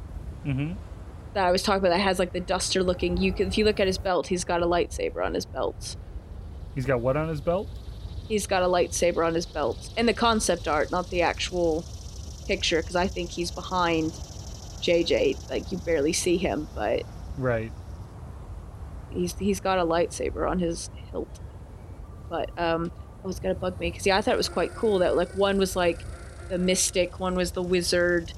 [0.44, 0.72] Mm-hmm.
[1.34, 3.64] that I was talking about that has like the duster looking you can if you
[3.64, 5.96] look at his belt, he's got a lightsaber on his belt.
[6.74, 7.68] He's got what on his belt?
[8.26, 9.90] He's got a lightsaber on his belt.
[9.96, 11.84] In the concept art, not the actual
[12.48, 14.12] picture, because I think he's behind
[14.82, 15.50] JJ.
[15.50, 17.02] Like you barely see him, but
[17.38, 17.72] Right.
[19.10, 21.40] he's he's got a lightsaber on his hilt.
[22.28, 24.98] But um, it was gonna bug me because yeah, I thought it was quite cool
[25.00, 26.00] that like one was like
[26.48, 28.32] the mystic, one was the wizard,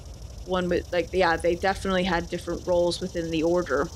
[0.45, 3.87] one was like yeah, they definitely had different roles within the order.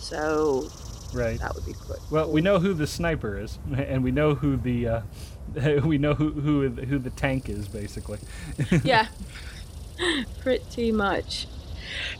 [0.00, 0.68] So
[1.12, 1.38] Right.
[1.38, 1.96] that would be cool.
[2.10, 5.00] Well, we know who the sniper is, and we know who the uh,
[5.84, 8.18] we know who who who the tank is, basically.
[8.84, 9.06] yeah,
[10.42, 11.46] pretty much.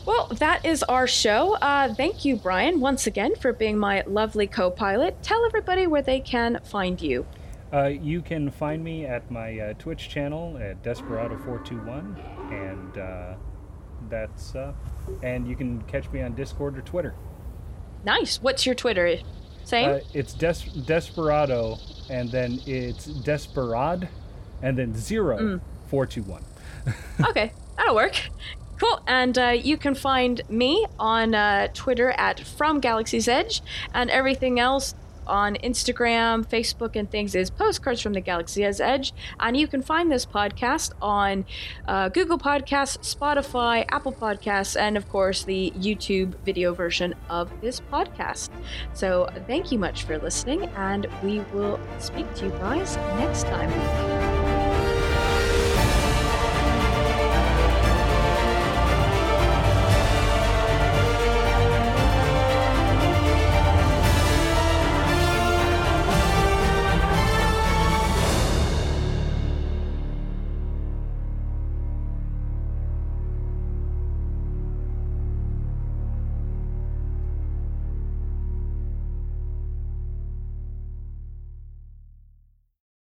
[0.05, 1.55] Well, that is our show.
[1.55, 5.21] Uh, thank you, Brian, once again for being my lovely co pilot.
[5.23, 7.25] Tell everybody where they can find you.
[7.73, 13.33] Uh, you can find me at my uh, Twitch channel at Desperado421, and uh,
[14.09, 14.71] that's uh,
[15.21, 17.13] and you can catch me on Discord or Twitter.
[18.05, 18.41] Nice.
[18.41, 19.17] What's your Twitter?
[19.65, 19.89] Same?
[19.89, 21.77] Uh, it's Des- Desperado,
[22.09, 24.07] and then it's Desperad,
[24.61, 25.61] and then zero Mm.
[25.87, 26.45] four two one.
[27.29, 28.15] okay, that'll work.
[28.79, 29.01] Cool.
[29.07, 33.61] And uh, you can find me on uh, Twitter at From Galaxy's Edge,
[33.93, 34.95] and everything else
[35.27, 39.13] on Instagram, Facebook, and things is Postcards from the Galaxy's Edge.
[39.39, 41.45] And you can find this podcast on
[41.87, 47.81] uh, Google Podcasts, Spotify, Apple Podcasts, and of course the YouTube video version of this
[47.91, 48.49] podcast.
[48.93, 54.66] So thank you much for listening, and we will speak to you guys next time.